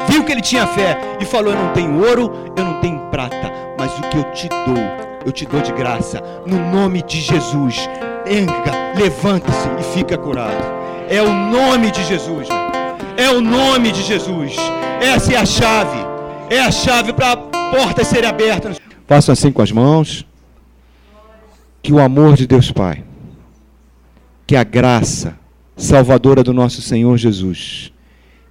[0.09, 3.53] Viu que ele tinha fé e falou: Eu não tenho ouro, eu não tenho prata,
[3.78, 4.78] mas o que eu te dou,
[5.24, 7.88] eu te dou de graça, no nome de Jesus.
[8.26, 10.57] Enga, levanta-se e fica curado.
[11.07, 12.47] É o nome de Jesus,
[13.16, 14.55] é o nome de Jesus.
[14.99, 15.99] Essa é a chave,
[16.49, 18.72] é a chave para a porta ser aberta.
[19.05, 20.26] Façam assim com as mãos.
[21.84, 23.03] Que o amor de Deus Pai,
[24.45, 25.36] que a graça,
[25.76, 27.92] salvadora do nosso Senhor Jesus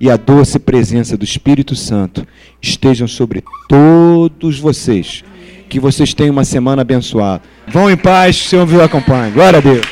[0.01, 2.27] e a doce presença do Espírito Santo
[2.61, 5.23] estejam sobre todos vocês.
[5.69, 7.43] Que vocês tenham uma semana abençoada.
[7.69, 9.31] Vão em paz, o Senhor viu acompanhe.
[9.31, 9.87] Glória a Deus.